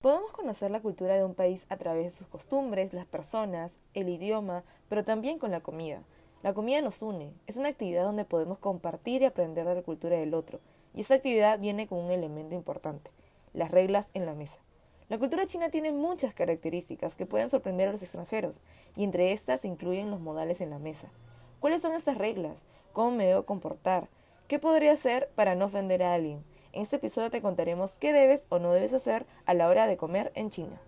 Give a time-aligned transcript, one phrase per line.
[0.00, 4.08] Podemos conocer la cultura de un país a través de sus costumbres, las personas, el
[4.08, 6.04] idioma, pero también con la comida.
[6.44, 10.16] La comida nos une, es una actividad donde podemos compartir y aprender de la cultura
[10.16, 10.60] del otro,
[10.94, 13.10] y esta actividad viene con un elemento importante,
[13.54, 14.60] las reglas en la mesa.
[15.08, 18.60] La cultura china tiene muchas características que pueden sorprender a los extranjeros,
[18.94, 21.08] y entre estas se incluyen los modales en la mesa.
[21.58, 22.62] ¿Cuáles son estas reglas?
[22.92, 24.06] ¿Cómo me debo comportar?
[24.46, 26.44] ¿Qué podría hacer para no ofender a alguien?
[26.78, 29.96] En este episodio te contaremos qué debes o no debes hacer a la hora de
[29.96, 30.80] comer en China.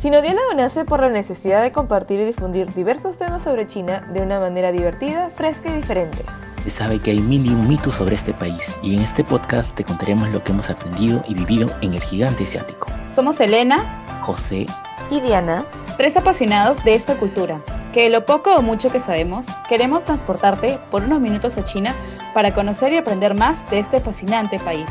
[0.00, 4.40] Sinodiálogo nace por la necesidad de compartir y difundir diversos temas sobre China de una
[4.40, 6.18] manera divertida, fresca y diferente.
[6.64, 9.76] Se sabe que hay mil y un mitos sobre este país y en este podcast
[9.76, 12.88] te contaremos lo que hemos aprendido y vivido en el gigante asiático.
[13.12, 14.66] Somos Elena, José
[15.08, 15.64] y Diana,
[15.96, 20.80] tres apasionados de esta cultura, que de lo poco o mucho que sabemos, queremos transportarte
[20.90, 21.94] por unos minutos a China
[22.34, 24.86] para conocer y aprender más de este fascinante país.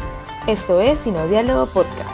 [0.47, 2.09] Esto es Sinodiálogo Podcast.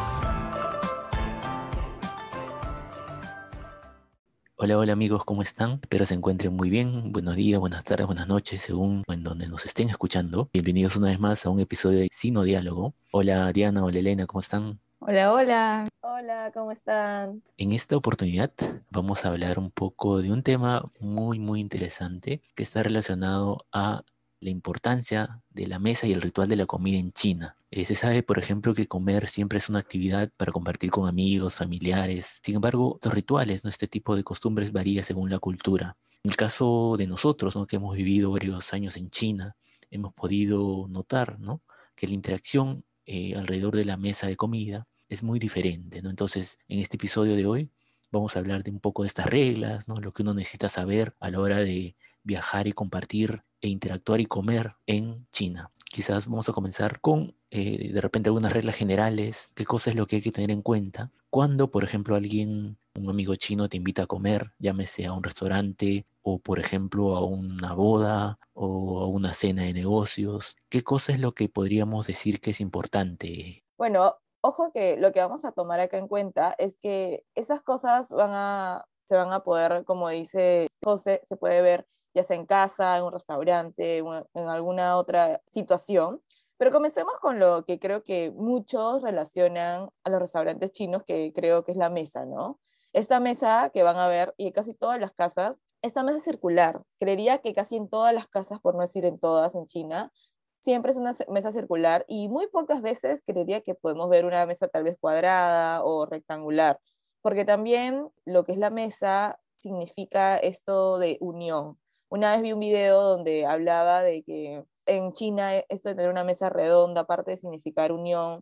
[4.55, 5.79] Hola, hola amigos, ¿cómo están?
[5.83, 7.11] Espero se encuentren muy bien.
[7.11, 10.49] Buenos días, buenas tardes, buenas noches, según en donde nos estén escuchando.
[10.51, 12.95] Bienvenidos una vez más a un episodio de Sino Diálogo.
[13.11, 14.79] Hola Diana, hola Elena, ¿cómo están?
[14.99, 15.89] Hola, hola.
[16.01, 17.43] Hola, ¿cómo están?
[17.57, 18.51] En esta oportunidad
[18.89, 24.03] vamos a hablar un poco de un tema muy, muy interesante que está relacionado a
[24.39, 27.57] la importancia de la mesa y el ritual de la comida en China.
[27.71, 31.55] Eh, se sabe, por ejemplo, que comer siempre es una actividad para compartir con amigos,
[31.55, 32.39] familiares.
[32.43, 33.69] Sin embargo, estos rituales, ¿no?
[33.69, 35.97] este tipo de costumbres varía según la cultura.
[36.23, 37.65] En el caso de nosotros, ¿no?
[37.65, 39.55] que hemos vivido varios años en China,
[39.89, 41.61] hemos podido notar ¿no?
[41.95, 46.01] que la interacción eh, alrededor de la mesa de comida es muy diferente.
[46.01, 46.09] ¿no?
[46.09, 47.71] Entonces, en este episodio de hoy
[48.11, 49.95] vamos a hablar de un poco de estas reglas, ¿no?
[49.95, 51.95] lo que uno necesita saber a la hora de
[52.27, 55.71] viajar y compartir e interactuar y comer en China.
[55.89, 60.05] Quizás vamos a comenzar con eh, de repente algunas reglas generales, qué cosa es lo
[60.05, 61.11] que hay que tener en cuenta.
[61.29, 66.05] Cuando, por ejemplo, alguien, un amigo chino te invita a comer, llámese a un restaurante
[66.21, 71.19] o, por ejemplo, a una boda o a una cena de negocios, ¿qué cosa es
[71.19, 73.63] lo que podríamos decir que es importante?
[73.77, 78.09] Bueno, ojo que lo que vamos a tomar acá en cuenta es que esas cosas
[78.09, 81.87] van a, se van a poder, como dice José, se puede ver
[82.17, 86.21] ya sea en casa, en un restaurante, en alguna otra situación.
[86.57, 91.63] Pero comencemos con lo que creo que muchos relacionan a los restaurantes chinos, que creo
[91.63, 92.59] que es la mesa, ¿no?
[92.93, 96.81] Esta mesa que van a ver, y en casi todas las casas, esta mesa circular.
[96.99, 100.11] Creería que casi en todas las casas, por no decir en todas en China,
[100.59, 104.67] siempre es una mesa circular y muy pocas veces creería que podemos ver una mesa
[104.67, 106.79] tal vez cuadrada o rectangular,
[107.21, 111.77] porque también lo que es la mesa significa esto de unión.
[112.09, 116.23] Una vez vi un video donde hablaba de que en China esto de tener una
[116.23, 118.41] mesa redonda, aparte de significar unión,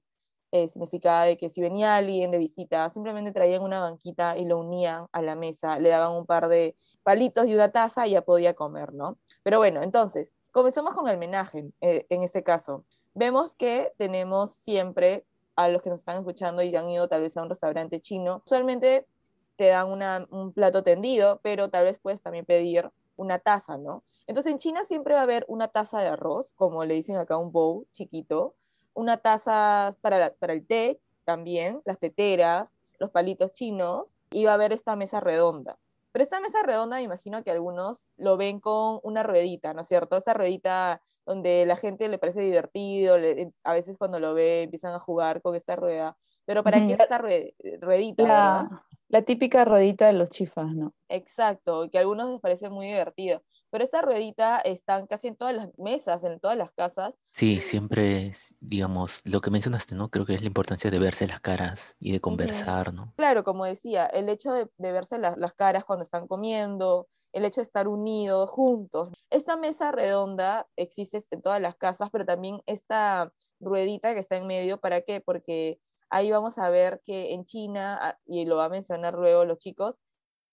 [0.52, 4.60] eh, significaba de que si venía alguien de visita, simplemente traían una banquita y lo
[4.60, 8.22] unían a la mesa, le daban un par de palitos y una taza y ya
[8.22, 9.18] podía comer, ¿no?
[9.42, 12.86] Pero bueno, entonces, comenzamos con el menaje eh, en este caso.
[13.16, 15.26] Vemos que tenemos siempre
[15.56, 18.44] a los que nos están escuchando y han ido tal vez a un restaurante chino,
[18.46, 19.08] usualmente
[19.56, 19.88] te dan
[20.30, 24.04] un plato tendido, pero tal vez puedes también pedir una taza, ¿no?
[24.28, 27.38] Entonces en China siempre va a haber una taza de arroz, como le dicen acá
[27.38, 28.56] un bowl chiquito,
[28.94, 34.56] una taza para, para el té también, las teteras, los palitos chinos, y va a
[34.56, 35.78] haber esta mesa redonda.
[36.16, 39.88] Pero esta mesa redonda me imagino que algunos lo ven con una ruedita, ¿no es
[39.90, 40.16] cierto?
[40.16, 43.18] Esa ruedita donde la gente le parece divertido,
[43.66, 46.16] a veces cuando lo ve empiezan a jugar con esta rueda.
[46.46, 48.24] Pero ¿para qué esta ruedita?
[48.24, 50.94] La, la típica ruedita de los chifas, ¿no?
[51.10, 53.44] Exacto, que a algunos les parece muy divertido.
[53.72, 57.14] Pero esta ruedita está casi en todas las mesas, en todas las casas.
[57.26, 60.10] Sí, siempre, digamos, lo que mencionaste, ¿no?
[60.10, 63.12] Creo que es la importancia de verse las caras y de conversar, ¿no?
[63.18, 67.66] Claro, como decía, el hecho de, verse las caras cuando están comiendo, el hecho de
[67.66, 69.10] estar unidos, juntos.
[69.30, 74.48] Esta mesa redonda existe en todas las casas, pero también esta ruedita que está en
[74.48, 75.20] medio, ¿para qué?
[75.20, 75.80] Porque
[76.10, 79.58] ahí vamos a ver que en China, ah, y lo va a mencionar luego los
[79.60, 79.96] chicos,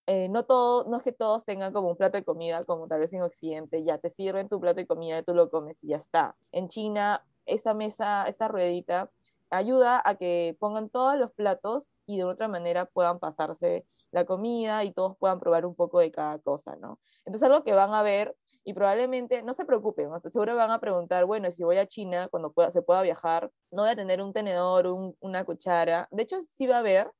[0.06, 3.00] eh, no, todo, no es que todos tengan como un plato de comida, como tal
[3.00, 5.88] vez en Occidente, ya te sirven tu plato de comida y tú lo comes y
[5.88, 6.36] ya está.
[6.50, 9.10] En China, esa mesa, esa ruedita,
[9.50, 14.84] ayuda a que pongan todos los platos y de otra manera puedan pasarse la comida
[14.84, 16.98] y todos puedan probar un poco de cada cosa, ¿no?
[17.24, 21.24] Entonces algo que van a ver y probablemente, no se preocupen, seguro van a preguntar,
[21.24, 24.32] bueno, si voy a China, cuando pueda, se pueda viajar, no voy a tener un
[24.32, 24.86] tenedor,
[25.20, 26.08] una cuchara.
[26.10, 27.10] De hecho, sí va a haber,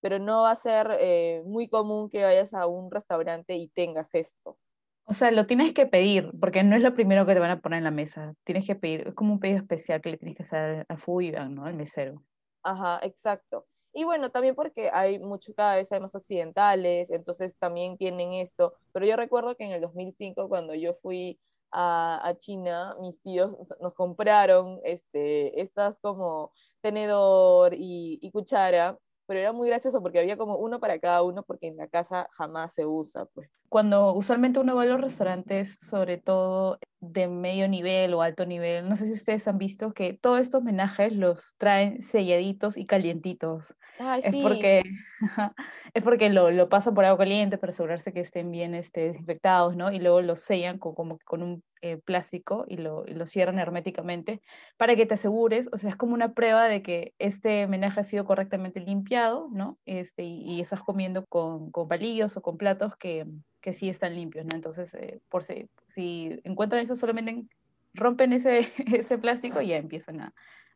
[0.00, 4.14] pero no va a ser eh, muy común que vayas a un restaurante y tengas
[4.14, 4.58] esto.
[5.04, 7.60] O sea, lo tienes que pedir, porque no es lo primero que te van a
[7.60, 8.34] poner en la mesa.
[8.44, 11.54] Tienes que pedir, es como un pedido especial que le tienes que hacer a Fuiban,
[11.54, 11.64] ¿no?
[11.64, 12.22] Al mesero.
[12.62, 13.66] Ajá, exacto.
[13.92, 18.74] Y bueno, también porque hay mucho, cada vez hay más occidentales, entonces también tienen esto.
[18.92, 21.38] Pero yo recuerdo que en el 2005, cuando yo fui
[21.70, 29.40] a, a China, mis tíos nos compraron este, estas como tenedor y, y cuchara, pero
[29.40, 32.72] era muy gracioso porque había como uno para cada uno porque en la casa jamás
[32.74, 33.50] se usa, pues.
[33.72, 38.86] Cuando usualmente uno va a los restaurantes, sobre todo de medio nivel o alto nivel,
[38.86, 43.74] no sé si ustedes han visto que todos estos homenajes los traen selladitos y calientitos.
[43.98, 44.82] Ay, Es sí, porque,
[45.94, 49.74] es porque lo, lo pasan por agua caliente para asegurarse que estén bien este, desinfectados,
[49.74, 49.90] ¿no?
[49.90, 53.58] Y luego los sellan con, como con un eh, plástico y lo, y lo cierran
[53.58, 54.42] herméticamente
[54.76, 58.04] para que te asegures, o sea, es como una prueba de que este homenaje ha
[58.04, 59.78] sido correctamente limpiado, ¿no?
[59.86, 63.26] Este, y, y estás comiendo con, con palillos o con platos que,
[63.62, 64.54] que sí están limpios, ¿no?
[64.54, 67.50] Entonces, eh, por si, si encuentran eso, solamente en-
[67.94, 68.68] rompen ese,
[69.06, 70.34] ese plástico y ya empiezan a,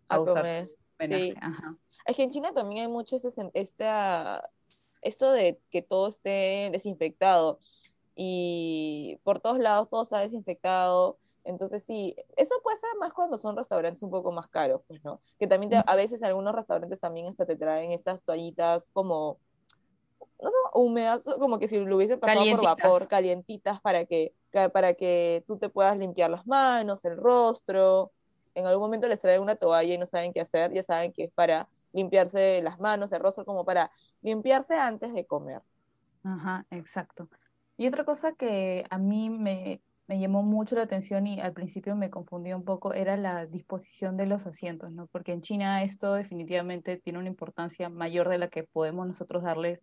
[0.08, 0.68] a a usar comer.
[1.00, 1.34] Sí.
[1.40, 1.76] Ajá.
[2.06, 4.50] Es que en China también hay mucho ese, esta,
[5.02, 7.58] esto de que todo esté desinfectado
[8.14, 11.18] y por todos lados todo está desinfectado.
[11.44, 15.20] Entonces sí, eso puede ser más cuando son restaurantes un poco más caros, pues, ¿no?
[15.38, 19.38] Que también te- a veces algunos restaurantes también hasta te traen estas toallitas como,
[20.42, 24.32] no sé, húmedas, como que si lo hubiese pasado por vapor, calientitas para que,
[24.72, 28.12] para que tú te puedas limpiar las manos, el rostro.
[28.54, 31.24] En algún momento les traen una toalla y no saben qué hacer, ya saben que
[31.24, 33.90] es para limpiarse las manos, el rostro, como para
[34.22, 35.62] limpiarse antes de comer.
[36.24, 37.28] Ajá, exacto.
[37.76, 41.96] Y otra cosa que a mí me, me llamó mucho la atención y al principio
[41.96, 45.06] me confundió un poco era la disposición de los asientos, ¿no?
[45.06, 49.80] Porque en China esto definitivamente tiene una importancia mayor de la que podemos nosotros darles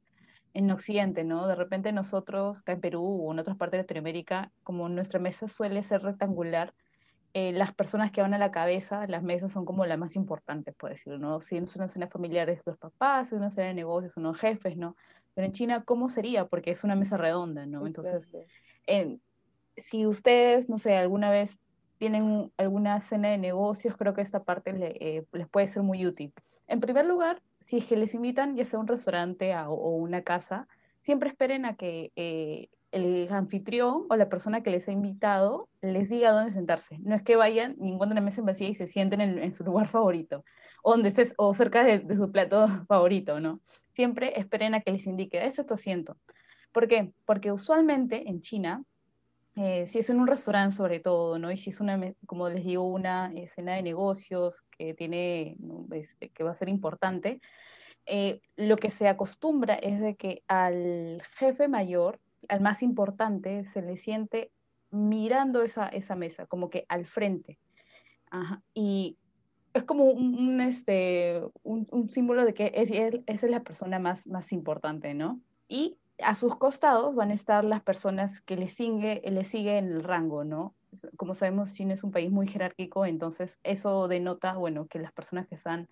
[0.54, 1.48] en Occidente, ¿no?
[1.48, 5.48] De repente nosotros, acá en Perú o en otras partes de Latinoamérica, como nuestra mesa
[5.48, 6.74] suele ser rectangular,
[7.34, 10.76] eh, las personas que van a la cabeza, las mesas son como las más importantes,
[10.76, 11.42] por decirlo, ¿no?
[11.42, 14.24] Si es una cena familiar es los papás, si es una cena de negocios son
[14.24, 14.96] los jefes, ¿no?
[15.34, 16.46] Pero en China, ¿cómo sería?
[16.46, 17.88] Porque es una mesa redonda, ¿no?
[17.88, 18.30] Entonces,
[19.78, 21.58] si ustedes, no sé, alguna vez
[21.98, 26.06] tienen alguna cena de negocios, creo que esta parte le- eh, les puede ser muy
[26.06, 26.34] útil.
[26.68, 30.68] En primer lugar, si es que les invitan, ya sea un restaurante o una casa,
[31.02, 36.10] siempre esperen a que eh, el anfitrión o la persona que les ha invitado les
[36.10, 37.00] diga dónde sentarse.
[37.00, 39.64] No es que vayan y encuentren la mesa en vacía y se sienten en, su
[39.64, 40.44] lugar favorito,
[40.84, 43.62] donde estés, o cerca de, de su plato favorito, ¿no?
[43.94, 46.18] Siempre esperen a que les indique, ese es tu asiento.
[46.72, 47.14] ¿Por qué?
[47.26, 48.84] Porque usualmente en China,
[49.56, 51.52] eh, si es en un restaurante sobre todo, ¿no?
[51.52, 55.58] Y si es una, como les digo, una escena de negocios que tiene.
[55.92, 57.40] Este, que va a ser importante,
[58.06, 62.20] eh, lo que se acostumbra es de que al jefe mayor,
[62.50, 64.52] al más importante, se le siente
[64.90, 67.60] mirando esa, esa mesa, como que al frente.
[68.32, 68.62] Ajá.
[68.74, 69.18] Y
[69.74, 73.64] es como un, un, este, un, un símbolo de que es, es- esa es la
[73.64, 75.40] persona más, más importante, ¿no?
[75.68, 79.92] Y a sus costados van a estar las personas que le sigue, le sigue en
[79.92, 80.76] el rango, ¿no?
[81.18, 85.48] Como sabemos, China es un país muy jerárquico, entonces eso denota, bueno, que las personas
[85.48, 85.90] que están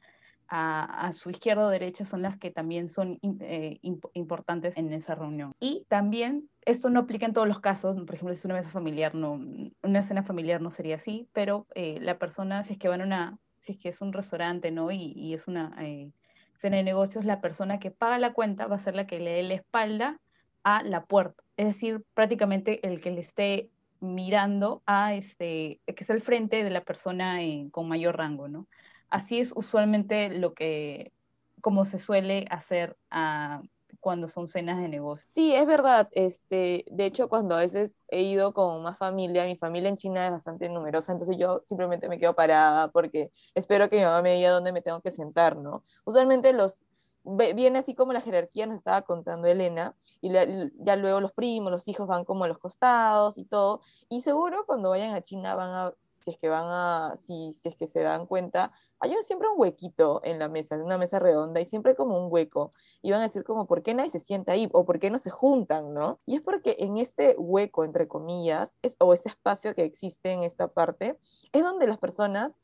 [0.54, 5.16] a, su izquierda o derecha son las que también son eh, imp- importantes en esa
[5.16, 5.54] reunión.
[5.62, 8.70] Y también, esto no aplica en todos los casos, por ejemplo, si es una mesa
[8.70, 9.40] familiar, no,
[9.82, 13.06] una cena familiar no sería así, pero eh, la persona, si es que van a
[13.06, 14.92] una, si es que es un restaurante, ¿no?
[14.92, 16.12] Y, y es una eh,
[16.62, 19.32] cena de negocios, la persona que paga la cuenta va a ser la que le
[19.32, 20.22] dé la espalda
[20.64, 26.10] a la puerta, es decir, prácticamente el que le esté mirando a este, que es
[26.10, 27.40] el frente de la persona
[27.72, 28.68] con mayor rango, ¿no?
[29.10, 31.12] Así es usualmente lo que,
[31.62, 33.62] como se suele hacer ah,
[34.02, 35.28] cuando son cenas de negocio.
[35.30, 36.10] Sí, es verdad.
[36.12, 40.26] Este, de hecho, cuando a veces he ido con más familia, mi familia en China
[40.26, 44.36] es bastante numerosa, entonces yo simplemente me quedo parada porque espero que mi mamá me
[44.36, 45.84] diga dónde me tengo que sentar, ¿no?
[46.04, 46.86] Usualmente los
[47.24, 51.88] viene así como la jerarquía nos estaba contando Elena, y ya luego los primos, los
[51.88, 55.70] hijos van como a los costados y todo, y seguro cuando vayan a China van
[55.70, 59.24] a, si es que van a, si, si es que se dan cuenta, hay un-
[59.24, 63.12] siempre un huequito en la mesa, una mesa redonda, y siempre como un hueco y
[63.12, 64.70] van a decir como, ¿por qué nadie se sienta ahí?
[64.74, 66.20] ¿O por qué no se juntan, no?
[66.26, 70.44] Y es porque en este hueco, entre comillas, es, o este espacio que existe en
[70.44, 71.18] esta parte,
[71.52, 72.60] es donde las personas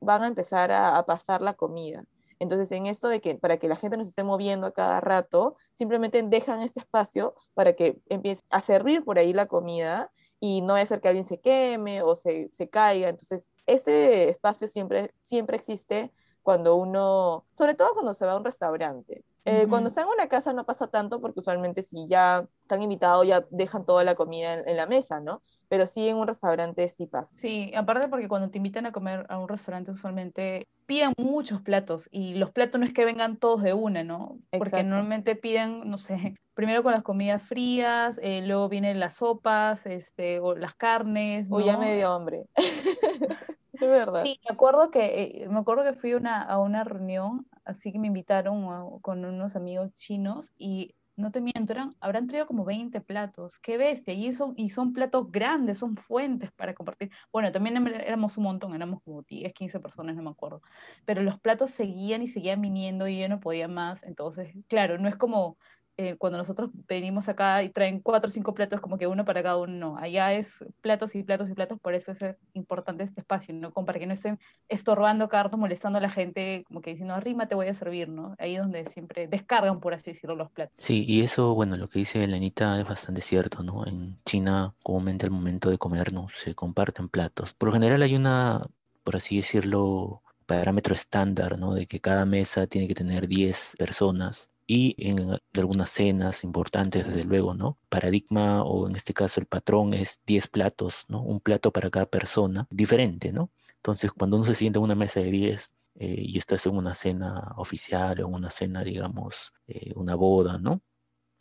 [0.00, 2.02] van a empezar a, a pasar la comida.
[2.38, 5.00] Entonces, en esto de que para que la gente no se esté moviendo a cada
[5.00, 10.62] rato, simplemente dejan este espacio para que empiece a servir por ahí la comida y
[10.62, 13.08] no a ser que alguien se queme o se, se caiga.
[13.08, 18.44] Entonces, este espacio siempre, siempre existe cuando uno, sobre todo cuando se va a un
[18.44, 19.24] restaurante.
[19.44, 19.70] Eh, Ujú.
[19.70, 23.46] Cuando está en una casa no pasa tanto porque usualmente si ya están invitados ya
[23.50, 25.42] dejan toda la comida en, en la mesa, ¿no?
[25.68, 27.34] Pero sí en un restaurante sí pasa.
[27.36, 32.08] Sí, aparte porque cuando te invitan a comer a un restaurante usualmente piden muchos platos
[32.10, 34.40] y los platos no es que vengan todos de una, ¿no?
[34.50, 39.86] Porque normalmente piden, no sé, primero con las comidas frías, eh, luego vienen las sopas,
[39.86, 41.78] este, o las carnes, ya ¿no?
[41.78, 42.46] me dio hambre.
[43.72, 44.24] Es verdad.
[44.24, 47.98] Sí, me acuerdo que, eh, me acuerdo que fui una, a una reunión, así que
[48.00, 52.64] me invitaron a- con unos amigos chinos y no te miento, eran, habrán traído como
[52.64, 57.10] 20 platos, qué bestia, y son, y son platos grandes, son fuentes para compartir.
[57.32, 60.62] Bueno, también em- éramos un montón, éramos como 10, 15 personas, no me acuerdo,
[61.04, 65.08] pero los platos seguían y seguían viniendo y yo no podía más, entonces, claro, no
[65.08, 65.58] es como
[66.02, 69.42] eh, cuando nosotros venimos acá y traen cuatro o cinco platos, como que uno para
[69.42, 69.98] cada uno, no.
[69.98, 73.70] Allá es platos y platos y platos, por eso es importante este espacio, ¿no?
[73.70, 74.38] Para que no estén
[74.70, 78.08] estorbando cada rato, molestando a la gente, como que diciendo, arrima te voy a servir,
[78.08, 78.34] ¿no?
[78.38, 80.72] Ahí es donde siempre descargan, por así decirlo, los platos.
[80.78, 83.86] Sí, y eso, bueno, lo que dice Elenita es bastante cierto, ¿no?
[83.86, 86.28] En China, comúnmente al momento de comer, ¿no?
[86.30, 87.52] Se comparten platos.
[87.52, 88.62] Por lo general hay una,
[89.04, 91.74] por así decirlo, parámetro estándar, ¿no?
[91.74, 94.48] De que cada mesa tiene que tener 10 personas.
[94.72, 97.76] Y en algunas cenas importantes, desde luego, ¿no?
[97.88, 101.22] Paradigma, o en este caso el patrón, es 10 platos, ¿no?
[101.22, 103.50] Un plato para cada persona, diferente, ¿no?
[103.78, 106.94] Entonces, cuando uno se sienta en una mesa de 10 eh, y estás en una
[106.94, 110.82] cena oficial o en una cena, digamos, eh, una boda, ¿no?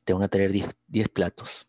[0.06, 1.68] Te van a traer 10, 10 platos.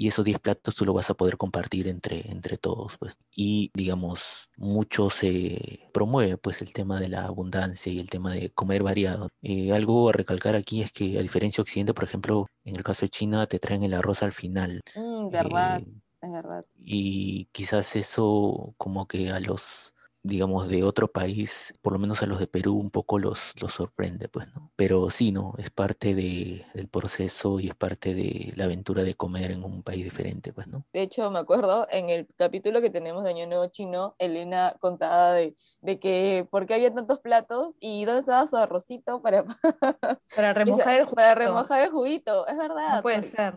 [0.00, 3.18] Y esos 10 platos tú lo vas a poder compartir entre, entre todos, pues.
[3.36, 8.50] Y, digamos, mucho se promueve, pues, el tema de la abundancia y el tema de
[8.50, 9.28] comer variado.
[9.42, 12.82] Eh, algo a recalcar aquí es que, a diferencia de Occidente, por ejemplo, en el
[12.82, 14.80] caso de China, te traen el arroz al final.
[14.94, 15.86] Mm, verdad, Eh,
[16.22, 16.64] es verdad.
[16.82, 22.26] y quizás eso como que a los, digamos, de otro país, por lo menos a
[22.26, 24.70] los de Perú, un poco los, los sorprende, pues, ¿no?
[24.76, 25.54] Pero sí, ¿no?
[25.58, 29.82] Es parte de, del proceso y es parte de la aventura de comer en un
[29.82, 30.84] país diferente, pues, ¿no?
[30.92, 35.32] De hecho, me acuerdo en el capítulo que tenemos de Año Nuevo Chino, Elena contaba
[35.32, 39.44] de, de que por qué había tantos platos y dónde estaba su arrocito para,
[40.36, 41.34] Para remojar el para juguito.
[41.34, 42.46] remojar el juguito.
[42.46, 42.96] Es verdad.
[42.96, 43.54] No puede porque- ser.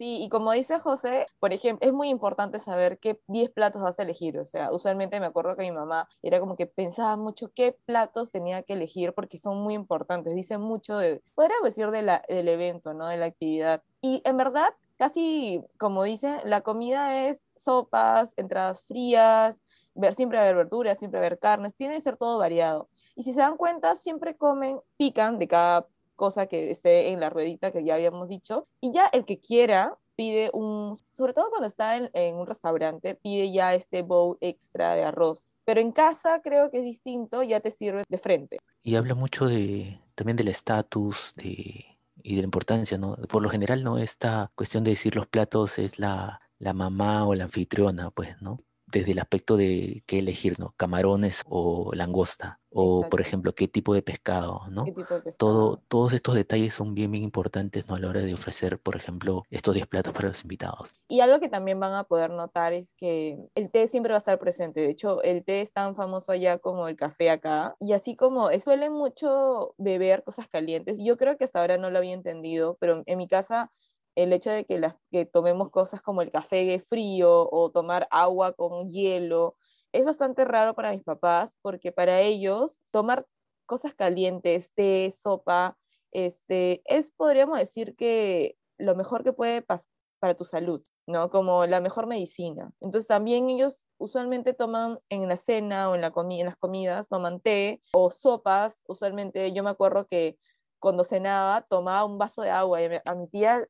[0.00, 3.98] Sí, y como dice José, por ejemplo, es muy importante saber qué 10 platos vas
[3.98, 4.38] a elegir.
[4.38, 8.30] O sea, usualmente me acuerdo que mi mamá era como que pensaba mucho qué platos
[8.30, 10.34] tenía que elegir porque son muy importantes.
[10.34, 11.20] Dicen mucho de,
[11.62, 13.08] decir, de del evento, ¿no?
[13.08, 13.82] De la actividad.
[14.00, 19.62] Y en verdad, casi como dicen, la comida es sopas, entradas frías,
[19.94, 22.88] ver, siempre haber verduras, siempre haber carnes, tiene que ser todo variado.
[23.16, 25.86] Y si se dan cuenta, siempre comen, pican de cada
[26.20, 29.96] cosa que esté en la ruedita que ya habíamos dicho, y ya el que quiera
[30.16, 34.94] pide un, sobre todo cuando está en, en un restaurante, pide ya este bowl extra
[34.94, 35.48] de arroz.
[35.64, 38.58] Pero en casa creo que es distinto, ya te sirve de frente.
[38.82, 41.86] Y habla mucho de, también del estatus de,
[42.22, 43.16] y de la importancia, ¿no?
[43.16, 43.96] Por lo general, ¿no?
[43.96, 48.60] Esta cuestión de decir los platos es la, la mamá o la anfitriona, pues, ¿no?
[48.92, 50.74] Desde el aspecto de qué elegir, ¿no?
[50.76, 53.20] Camarones o langosta, o por Exacto.
[53.20, 54.84] ejemplo, qué tipo de pescado, ¿no?
[54.84, 55.36] ¿Qué tipo de pescado?
[55.36, 57.94] Todo, todos estos detalles son bien, bien importantes, ¿no?
[57.96, 60.92] A la hora de ofrecer, por ejemplo, estos 10 platos para los invitados.
[61.08, 64.20] Y algo que también van a poder notar es que el té siempre va a
[64.20, 64.80] estar presente.
[64.80, 67.76] De hecho, el té es tan famoso allá como el café acá.
[67.80, 71.98] Y así como suelen mucho beber cosas calientes, yo creo que hasta ahora no lo
[71.98, 73.70] había entendido, pero en mi casa
[74.14, 78.52] el hecho de que, las, que tomemos cosas como el café frío o tomar agua
[78.52, 79.56] con hielo
[79.92, 83.26] es bastante raro para mis papás porque para ellos tomar
[83.66, 85.76] cosas calientes, té, sopa,
[86.10, 91.30] este, es, podríamos decir que lo mejor que puede para tu salud, ¿no?
[91.30, 92.72] Como la mejor medicina.
[92.80, 97.08] Entonces también ellos usualmente toman en la cena o en, la comi en las comidas,
[97.08, 98.80] toman té o sopas.
[98.86, 100.38] Usualmente yo me acuerdo que
[100.80, 103.60] cuando cenaba tomaba un vaso de agua y a mi tía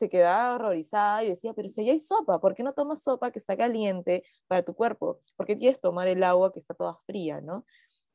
[0.00, 3.30] se quedaba horrorizada y decía, pero si ya hay sopa, ¿por qué no tomas sopa
[3.30, 5.20] que está caliente para tu cuerpo?
[5.36, 7.66] ¿Por qué quieres tomar el agua que está toda fría, no?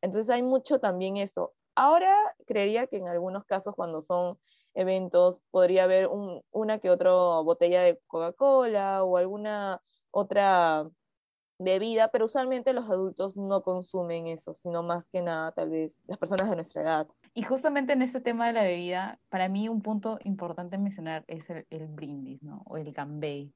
[0.01, 1.53] Entonces hay mucho también esto.
[1.75, 2.11] Ahora
[2.47, 4.39] creería que en algunos casos cuando son
[4.73, 10.89] eventos podría haber un, una que otra botella de Coca-Cola o alguna otra
[11.59, 16.17] bebida, pero usualmente los adultos no consumen eso, sino más que nada tal vez las
[16.17, 17.07] personas de nuestra edad.
[17.37, 21.49] Y justamente en este tema de la bebida, para mí un punto importante mencionar es
[21.49, 22.63] el, brindis, ¿no?
[22.65, 23.51] O el gambé.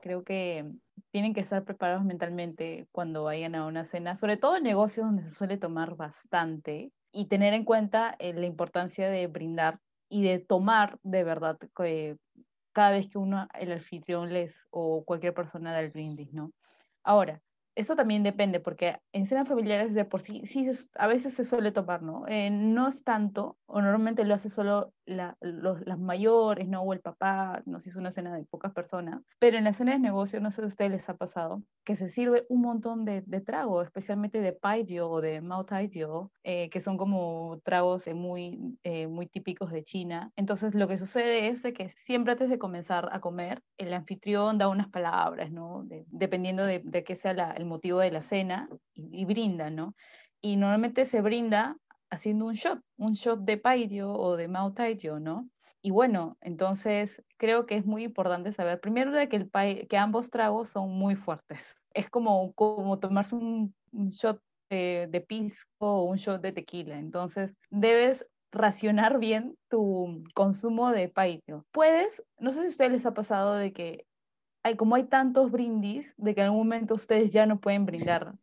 [0.00, 0.64] Creo que
[1.10, 5.24] tienen que estar preparados mentalmente cuando vayan a una cena, sobre todo en negocios donde
[5.24, 10.38] se suele tomar bastante, y tener en cuenta eh, la importancia de brindar y de
[10.38, 12.16] tomar de verdad eh,
[12.72, 16.52] cada vez que uno, el anfitrión les o cualquier persona da el brindis, ¿no?
[17.02, 17.42] Ahora,
[17.78, 21.70] eso también depende, porque en cenas familiares de por sí, sí a veces se suele
[21.70, 22.26] tomar, ¿no?
[22.26, 26.82] Eh, no es tanto, o normalmente lo hace solo las mayores, ¿no?
[26.82, 29.76] O el papá, no sé si es una cena de pocas personas, pero en las
[29.76, 32.62] cenas de negocio, no sé si a ustedes les ha pasado, que se sirve un
[32.62, 37.60] montón de, de trago, especialmente de paio o de mao taijio, eh, que son como
[37.62, 40.32] tragos eh, muy, eh, muy típicos de China.
[40.34, 44.68] Entonces lo que sucede es que siempre antes de comenzar a comer, el anfitrión da
[44.68, 45.86] unas palabras, ¿no?
[46.08, 49.94] dependiendo de, de qué sea el motivo de la cena y, y brinda, ¿no?
[50.40, 51.76] Y normalmente se brinda
[52.10, 55.48] haciendo un shot, un shot de Paidio o de Mao Taidio, ¿no?
[55.80, 60.30] Y bueno, entonces creo que es muy importante saber, primero de que, el que ambos
[60.30, 61.76] tragos son muy fuertes.
[61.94, 66.98] Es como, como tomarse un, shot de, pisco o un shot de tequila.
[66.98, 71.64] Entonces debes racionar bien tu consumo de paidio.
[71.70, 74.06] Puedes, no sé si a ustedes les ha pasado de que
[74.68, 78.34] hay, como hay tantos brindis, de que en algún momento ustedes ya no pueden brindar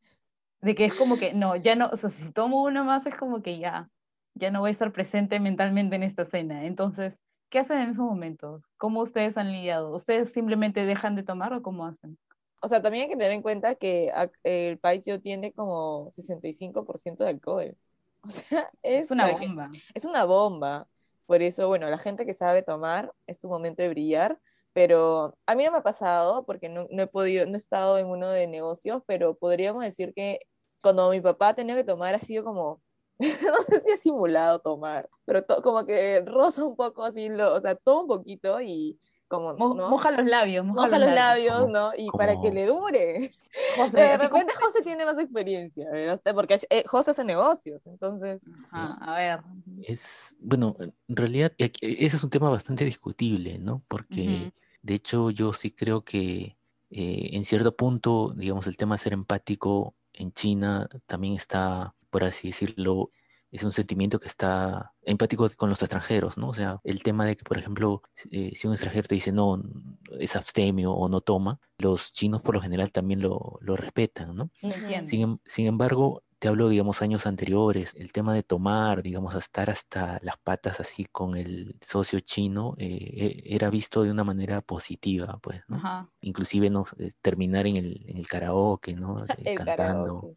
[0.65, 3.15] de que es como que, no, ya no, o sea, si tomo uno más es
[3.15, 3.87] como que ya,
[4.33, 6.65] ya no voy a estar presente mentalmente en esta cena.
[6.65, 8.71] Entonces, ¿qué hacen en esos momentos?
[8.77, 9.93] ¿Cómo ustedes han lidiado?
[9.93, 12.17] ¿Ustedes simplemente dejan de tomar o cómo hacen?
[12.63, 14.11] O sea, también hay que tener en cuenta que
[14.43, 17.77] el país tiene como 65% de alcohol.
[18.25, 19.69] O sea, es, una bomba.
[19.93, 20.87] Es una bomba.
[21.25, 24.39] Por eso, bueno, la gente que sabe tomar es tu momento de brillar,
[24.73, 27.97] pero a mí no me ha pasado porque no, no, he podido, no he estado
[27.97, 30.39] en uno de negocios, pero podríamos decir que
[30.81, 32.81] cuando mi papá tenido que tomar ha sido como,
[33.19, 37.61] no sé si ha simulado tomar, pero como que roza un poco así, lo, o
[37.61, 39.89] sea, toma un poquito y como, ¿no?
[39.89, 41.91] Moja los labios, moja, los, labios, ¿no?
[41.97, 43.31] Y para que le dure.
[43.75, 46.21] José, de repente José tiene más experiencia, ¿verdad?
[46.33, 48.41] Porque eh, José hace negocios, entonces...
[48.71, 49.39] a ver.
[49.83, 53.83] Es, bueno, en realidad e, ese es un tema bastante discutible, ¿no?
[53.87, 56.57] Porque, de hecho, yo sí creo que
[56.91, 62.23] eh, en cierto punto, digamos, el tema de ser empático en China también está, por
[62.23, 63.11] así decirlo,
[63.55, 66.49] es un sentimiento que está empático con los extranjeros, ¿no?
[66.49, 69.61] O sea, el tema de que, por ejemplo, eh, si un extranjero te dice no,
[70.19, 74.49] es abstemio o no toma, los chinos por lo general también lo, lo respetan, ¿no?
[75.03, 79.69] Sin, em, sin, embargo, te hablo, digamos, años anteriores, el tema de tomar, digamos, estar
[79.69, 84.61] hasta las patas así con el socio chino, eh, e, era visto de una manera
[84.61, 86.11] positiva, pues, ¿no?
[86.21, 86.85] Inclusive, ¿no?
[86.97, 89.25] Eh, terminar en el, en el karaoke, ¿no?
[89.45, 90.35] Eh, cantando.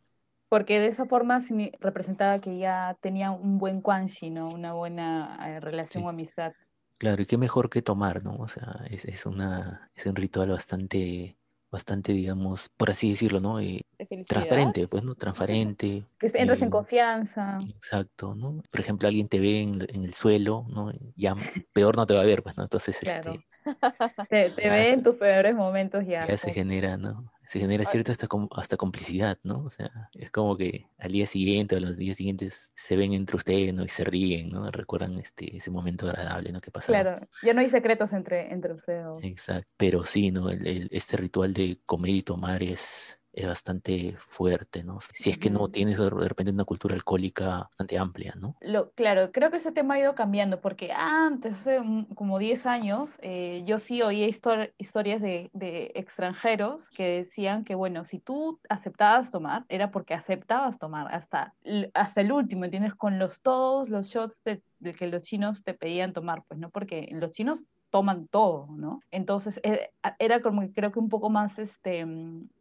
[0.49, 1.41] Porque de esa forma
[1.81, 4.49] representaba que ya tenía un buen quanxi, ¿no?
[4.49, 6.53] Una buena relación o amistad.
[6.99, 8.35] Claro, y qué mejor que tomar, ¿no?
[8.37, 11.39] O sea, es, es, una, es un ritual bastante
[11.71, 13.61] bastante, digamos, por así decirlo, ¿no?
[13.61, 13.83] Eh,
[14.27, 15.15] transparente, pues, ¿no?
[15.15, 16.05] Transparente.
[16.19, 17.59] Que entras en confianza.
[17.69, 18.63] Exacto, ¿no?
[18.71, 20.93] Por ejemplo, alguien te ve en, el suelo, ¿no?
[21.15, 21.35] Ya
[21.73, 22.63] peor no te va a ver, pues, ¿no?
[22.65, 23.45] Entonces, este...
[24.31, 26.27] te, te ve en tus peores momentos ya.
[26.27, 27.31] Ya se genera, ¿no?
[27.49, 29.65] Se genera cierta hasta, hasta complicidad, ¿no?
[29.65, 33.37] O sea, es como que al día siguiente o los días siguientes se ven entre
[33.37, 33.85] ustedes, ¿no?
[33.85, 34.71] Y se ríen, ¿no?
[34.71, 36.61] Recuerdan este, ese momento agradable, ¿no?
[36.61, 36.89] Que pasó.
[36.89, 39.25] Claro, ya no hay secretos entre, entre ustedes.
[39.25, 40.51] Exacto, pero sí, ¿no?
[40.51, 44.99] el, este ritual de comer y tomar es, es bastante fuerte, ¿no?
[45.15, 48.57] Si es que no tienes de repente una cultura alcohólica bastante amplia, ¿no?
[48.61, 51.81] Lo, claro, creo que ese tema ha ido cambiando, porque antes, hace
[52.15, 58.05] como 10 años, eh, yo sí oía historias de, de, extranjeros que decían que, bueno,
[58.05, 61.55] si tú aceptabas tomar, era porque aceptabas tomar hasta,
[61.95, 62.95] hasta el último, ¿entiendes?
[62.95, 66.71] Con los, todos los shots de, de que los chinos te pedían tomar, pues, ¿no?
[66.71, 69.01] Porque los chinos toman todo, ¿no?
[69.11, 72.07] Entonces, eh, era como que creo que un poco más, este,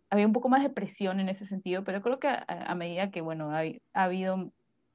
[0.10, 3.22] había un poco más de presión en ese sentido, pero creo que a, medida que,
[3.22, 4.52] bueno, ha, habido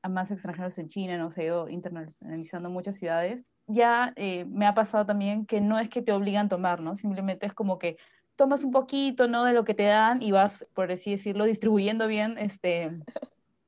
[0.09, 4.75] más extranjeros en China, no se ha ido internacionalizando muchas ciudades, ya eh, me ha
[4.75, 6.97] pasado también que no es que te obligan a tomar, ¿no?
[6.97, 7.97] Simplemente es como que
[8.37, 9.45] tomas un poquito, ¿no?
[9.45, 12.91] De lo que te dan y vas, por así decirlo, distribuyendo bien este,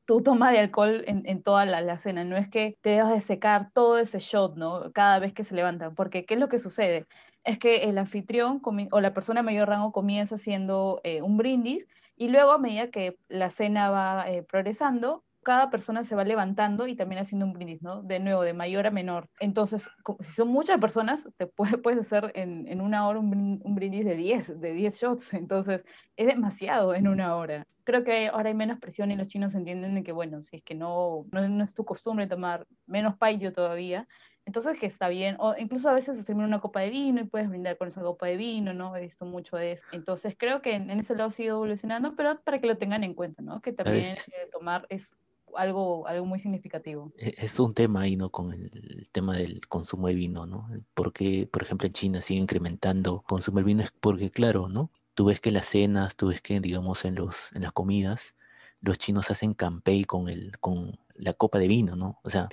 [0.07, 2.25] tu toma de alcohol en, en toda la, la, cena.
[2.25, 4.93] No es que te debas de secar todo ese shot, ¿no?
[4.93, 7.07] Cada vez que se levantan, porque ¿qué es lo que sucede?
[7.45, 11.87] Es que el anfitrión o la persona de mayor rango comienza haciendo eh, un brindis
[12.17, 16.89] y luego a medida que la cena va eh, progresando, cada persona se va levantando
[16.89, 18.03] y también haciendo un brindis, ¿no?
[18.03, 19.29] De nuevo, de mayor a menor.
[19.39, 19.89] Entonces,
[20.21, 24.17] si son muchas personas, te puede, puedes hacer en, en, una hora un, brindis de
[24.17, 25.35] 10, de 10 shots.
[25.35, 25.85] Entonces,
[26.17, 27.67] es demasiado en una hora.
[27.85, 30.63] Creo que ahora hay menos presión y los chinos entienden de que, bueno, si es
[30.63, 34.09] que no, no, no es tu costumbre tomar menos paillo todavía,
[34.47, 37.25] entonces, que está bien, o incluso a veces se termina una copa de vino y
[37.25, 38.95] puedes brindar con esa copa de vino, ¿no?
[38.95, 39.87] He visto mucho de eso.
[39.93, 43.43] Entonces, creo que en, ese lado sigue evolucionando, pero para que lo tengan en cuenta,
[43.43, 43.63] ¿no?
[43.63, 44.17] Que también
[44.53, 45.19] tomar es
[45.57, 47.13] algo, algo muy significativo.
[47.17, 48.31] E, es un tema ahí, ¿no?
[48.31, 50.69] Con el, tema del consumo de vino, ¿no?
[50.93, 54.91] Porque, por ejemplo, en China sigue incrementando el consumo de vino, es porque, claro, ¿no?
[55.15, 58.37] Tú ves que las cenas, tú ves que, digamos, en, los, en las comidas,
[58.81, 62.21] los chinos hacen campey con, el, con la copa de vino, ¿no?
[62.23, 62.49] O sea,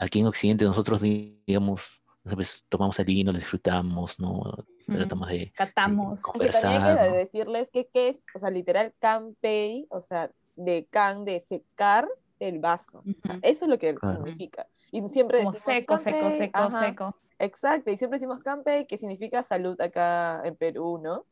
[0.00, 2.02] aquí en Occidente nosotros, digamos,
[2.34, 4.42] pues, tomamos el vino, lo disfrutamos, ¿no?
[4.86, 6.20] Tratamos de, de Catamos.
[6.34, 7.16] Es que también que ¿no?
[7.16, 12.08] decirles que qué es, o sea, literal canpei, o sea, de can, de secar
[12.40, 12.98] el vaso.
[12.98, 13.40] O sea, Ujú.
[13.42, 14.16] eso es lo que Claro.
[14.16, 14.66] significa.
[14.90, 17.16] Y siempre Como decimos seco, seco, seco, ajá, seco.
[17.38, 21.26] Exacto, y siempre decimos canpei, que significa salud acá en Perú, ¿no?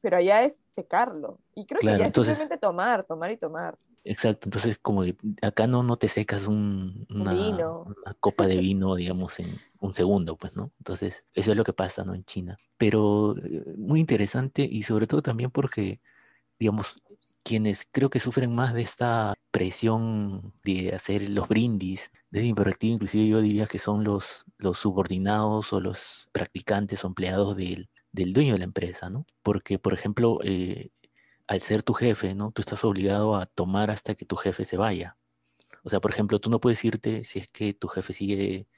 [0.00, 1.40] Pero allá es secarlo.
[1.54, 3.76] Y creo Claro, que ya es simplemente tomar, tomar y tomar.
[4.04, 8.94] Exacto, entonces como que acá no, no te secas un, Un una, copa de vino,
[8.94, 10.72] digamos, en un segundo, pues, ¿no?
[10.78, 12.14] Entonces, eso es lo que pasa, ¿no?
[12.14, 12.56] En China.
[12.78, 16.00] Pero eh, muy interesante y sobre todo también porque,
[16.58, 17.02] digamos,
[17.42, 23.26] quienes creo que sufren más de esta presión de hacer los brindis, desde perspectiva, inclusive
[23.26, 28.52] yo diría que son los, los subordinados o los practicantes o empleados del, del dueño
[28.52, 29.26] de la empresa, ¿no?
[29.42, 30.90] Porque, por ejemplo, eh,
[31.48, 32.52] al ser tu jefe, ¿no?
[32.52, 35.16] Tú estás obligado a tomar hasta que tu jefe se vaya.
[35.82, 38.68] O sea, por ejemplo, tú no puedes irte si es que tu jefe sigue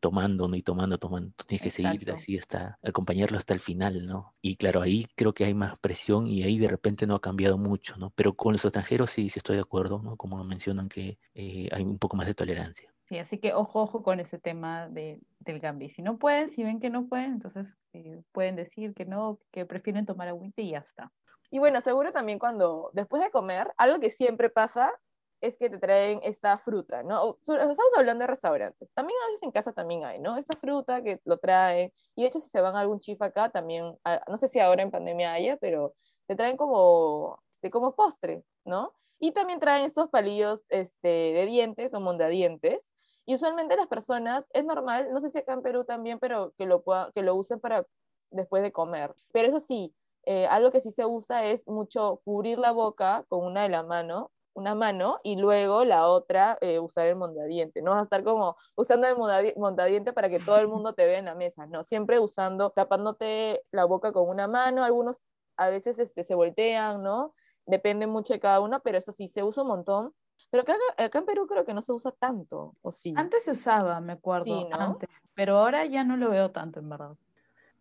[0.00, 0.56] tomando, ¿no?
[0.56, 1.32] Y tomando, tomando.
[1.36, 2.14] Tú tienes que seguir Exacto.
[2.14, 4.34] así hasta acompañarlo hasta el final, ¿no?
[4.42, 7.56] Y claro, ahí creo que hay más presión y ahí de repente no ha cambiado
[7.58, 8.10] mucho, ¿no?
[8.10, 10.16] Pero con los extranjeros sí, sí estoy de acuerdo, ¿no?
[10.16, 12.92] Como mencionan que eh, hay un poco más de tolerancia.
[13.08, 15.90] Sí, así que ojo, ojo con ese tema de, del Gambi.
[15.90, 19.66] Si no pueden, si ven que no pueden, entonces eh, pueden decir que no, que
[19.66, 21.12] prefieren tomar agüita y ya está.
[21.50, 24.92] Y bueno, seguro también cuando, después de comer, algo que siempre pasa
[25.40, 27.22] es que te traen esta fruta, ¿no?
[27.22, 28.92] O- Estamos hablando de restaurantes.
[28.92, 30.36] También a veces en casa también hay, ¿no?
[30.36, 31.92] Esta fruta que lo traen.
[32.14, 34.82] Y de hecho, si se van a algún chif acá, también, no sé si ahora
[34.82, 35.94] en pandemia haya, pero
[36.26, 38.94] te traen como, este, como postre, ¿no?
[39.18, 42.92] Y también traen estos palillos este, de dientes o mondadientes.
[43.26, 46.66] Y usualmente las personas, es normal, no sé si acá en Perú también, pero que
[46.66, 47.86] lo, pueda- que lo usen para
[48.30, 49.14] después de comer.
[49.32, 53.44] Pero eso sí, eh, algo que sí se usa es mucho cubrir la boca con
[53.44, 57.82] una de la mano, una mano, y luego la otra eh, usar el mondadiente.
[57.82, 61.06] No vas a estar como usando el mondadi- mondadiente para que todo el mundo te
[61.06, 65.22] vea en la mesa, no, siempre usando, tapándote la boca con una mano, algunos
[65.56, 67.32] a veces este, se voltean, ¿no?
[67.66, 70.14] Depende mucho de cada uno, pero eso sí, se usa un montón.
[70.50, 73.14] Pero acá, acá en Perú creo que no se usa tanto, ¿o sí?
[73.16, 74.76] Antes se usaba, me acuerdo, Sí, ¿no?
[74.80, 77.12] antes, pero ahora ya no lo veo tanto, en verdad.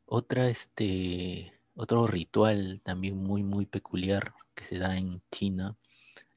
[0.06, 5.78] Otra, este, otro ritual también muy, muy peculiar que se da en China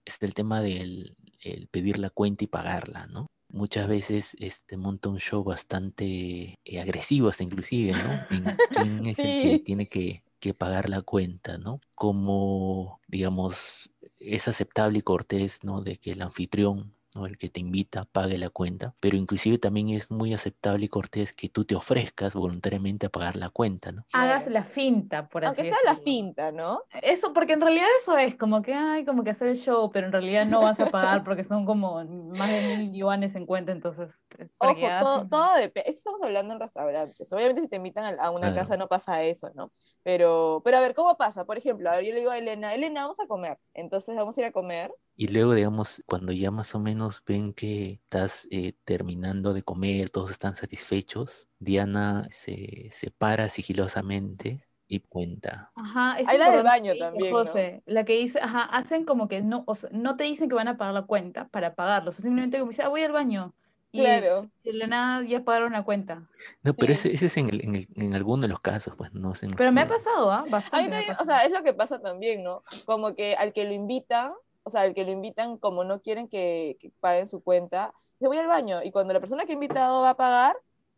[0.05, 3.27] es el tema del el pedir la cuenta y pagarla, ¿no?
[3.49, 8.13] Muchas veces este, monta un show bastante eh, agresivo hasta inclusive, ¿no?
[8.31, 11.81] En quién es el que tiene que, que pagar la cuenta, ¿no?
[11.95, 15.83] Como, digamos, es aceptable y cortés, ¿no?
[15.83, 17.27] De que el anfitrión, ¿no?
[17.27, 21.33] El que te invita pague la cuenta, pero inclusive también es muy aceptable y cortés
[21.33, 24.07] que tú te ofrezcas voluntariamente a pagar la cuenta, ¿no?
[24.12, 26.83] Hagas la finta, por así Aunque sea la finta, ¿no?
[27.03, 30.07] Eso, porque en realidad eso es como que, ay, como que hacer el show, pero
[30.07, 33.72] en realidad no vas a pagar porque son como más de mil yuanes en cuenta,
[33.72, 35.90] entonces, eh, Ojo, todo, todo depende.
[35.90, 37.33] Eso estamos hablando en restaurantes.
[37.33, 38.55] Obviamente, si te invitan a, a una Claro.
[38.55, 39.72] casa no pasa eso, ¿no?
[40.05, 41.44] Pero, pero a ver, ¿cómo pasa?
[41.44, 43.59] Por ejemplo, a ver, yo le digo a Elena, Elena, vamos a comer.
[43.75, 44.92] Entonces vamos a ir a comer.
[45.16, 50.11] Y luego, digamos, cuando ya más o menos ven que estás eh, terminando de comer,
[50.11, 55.72] todos están satisfechos, Diana se, se para sigilosamente y cuenta.
[55.75, 57.40] Ajá, es Hay la del baño también, ¿no?
[57.44, 60.55] José, la que dice, ajá, hacen como que no, o sea, no te dicen que
[60.55, 63.12] van a pagar la cuenta para pagarlo, o sea, simplemente como dice, ah, voy al
[63.12, 63.55] baño.
[63.90, 64.51] Y Claro.
[64.64, 66.29] de la nada ya pagaron la cuenta.
[66.62, 66.94] No, pero Sí.
[66.94, 69.42] ese, ese es en, el- en, el- en alguno de los casos, pues no los
[69.57, 70.46] Pero me ha pasado, ¿ah?
[70.70, 72.64] A mí Bastante también, o sea, es lo que pasa también, ¿no?
[72.85, 74.33] Como que al que lo invitan,
[74.64, 78.29] o sea, al que lo invitan, como no quieren que, que paguen su cuenta, dice,
[78.29, 78.83] voy al baño.
[78.83, 80.57] Y cuando la persona que ha invitado va a pagar,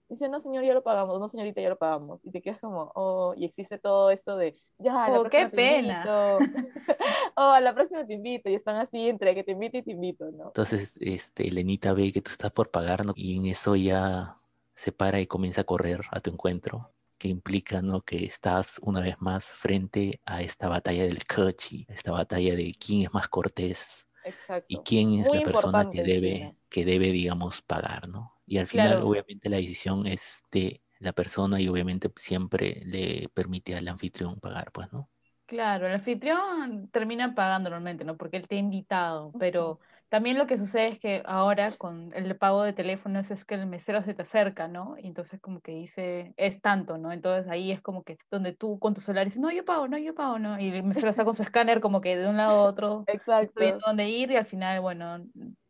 [0.09, 2.20] dice, no, señor, ya lo pagamos, no, señorita, ya lo pagamos.
[2.24, 5.46] Y te quedas como, oh, y existe todo esto de, ya, a la Oh, qué
[5.46, 5.94] próxima te pena.
[5.96, 6.38] invito.
[7.37, 8.48] oh, a la próxima te invito.
[8.50, 10.57] Y están así entre que te invito y te invito, ¿no?
[10.57, 13.12] Entonces, este, Elenita ve que tú estás por pagar, ¿no?
[13.16, 14.40] Y en eso ya
[14.74, 16.94] se para y comienza a correr a tu encuentro,
[17.25, 18.03] que implica, ¿no?
[18.03, 23.03] Que estás una vez más frente a esta batalla del cochi, esta batalla de quién
[23.07, 24.69] es más cortés Exacto.
[24.69, 28.41] y quién es Muy la persona que debe, que debe, digamos, pagar, ¿no?
[28.47, 29.03] Y al final, Claro.
[29.03, 34.73] obviamente, la decisión es de la persona y obviamente siempre le permite al anfitrión pagar,
[34.73, 35.11] pues, ¿no?
[35.47, 38.17] Claro, el anfitrión termina pagando normalmente, ¿no?
[38.17, 42.37] Porque él te ha invitado, pero también lo que sucede es que ahora con el
[42.37, 44.97] pago de teléfonos es que el mesero se te acerca, ¿no?
[44.99, 47.12] Y entonces como que dice, es tanto, ¿no?
[47.12, 49.99] Entonces ahí es como que donde tú con tu celular dices, no, yo pago, no,
[49.99, 50.59] yo pago, ¿no?
[50.61, 53.53] Y el mesero está con su escáner como que de un lado a otro, Exacto.
[53.59, 55.17] viendo dónde ir y al final, bueno,